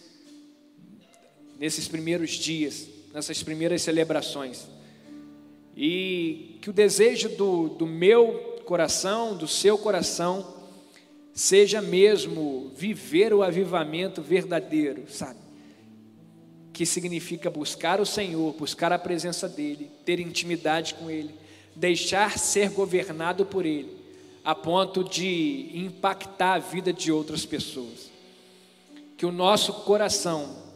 nesses 1.59 1.87
primeiros 1.87 2.31
dias, 2.31 2.87
nessas 3.13 3.43
primeiras 3.43 3.81
celebrações. 3.81 4.65
E 5.75 6.57
que 6.61 6.69
o 6.69 6.73
desejo 6.73 7.29
do, 7.29 7.69
do 7.69 7.85
meu 7.85 8.61
coração, 8.65 9.35
do 9.35 9.47
seu 9.47 9.77
coração, 9.77 10.55
seja 11.33 11.81
mesmo 11.81 12.71
viver 12.75 13.33
o 13.33 13.43
avivamento 13.43 14.21
verdadeiro, 14.21 15.03
sabe? 15.09 15.49
que 16.79 16.85
significa 16.85 17.49
buscar 17.49 17.99
o 17.99 18.05
Senhor, 18.05 18.53
buscar 18.53 18.93
a 18.93 18.97
presença 18.97 19.49
dEle, 19.49 19.91
ter 20.05 20.17
intimidade 20.17 20.93
com 20.93 21.09
Ele, 21.11 21.35
deixar 21.75 22.39
ser 22.39 22.69
governado 22.69 23.45
por 23.45 23.65
Ele, 23.65 23.97
a 24.45 24.55
ponto 24.55 25.03
de 25.03 25.71
impactar 25.73 26.53
a 26.53 26.59
vida 26.59 26.93
de 26.93 27.11
outras 27.11 27.45
pessoas. 27.45 28.09
Que 29.17 29.25
o 29.25 29.31
nosso 29.31 29.73
coração 29.83 30.68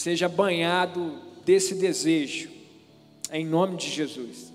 seja 0.00 0.30
banhado 0.30 1.18
desse 1.44 1.74
desejo, 1.74 2.48
em 3.30 3.44
nome 3.44 3.76
de 3.76 3.90
Jesus. 3.90 4.49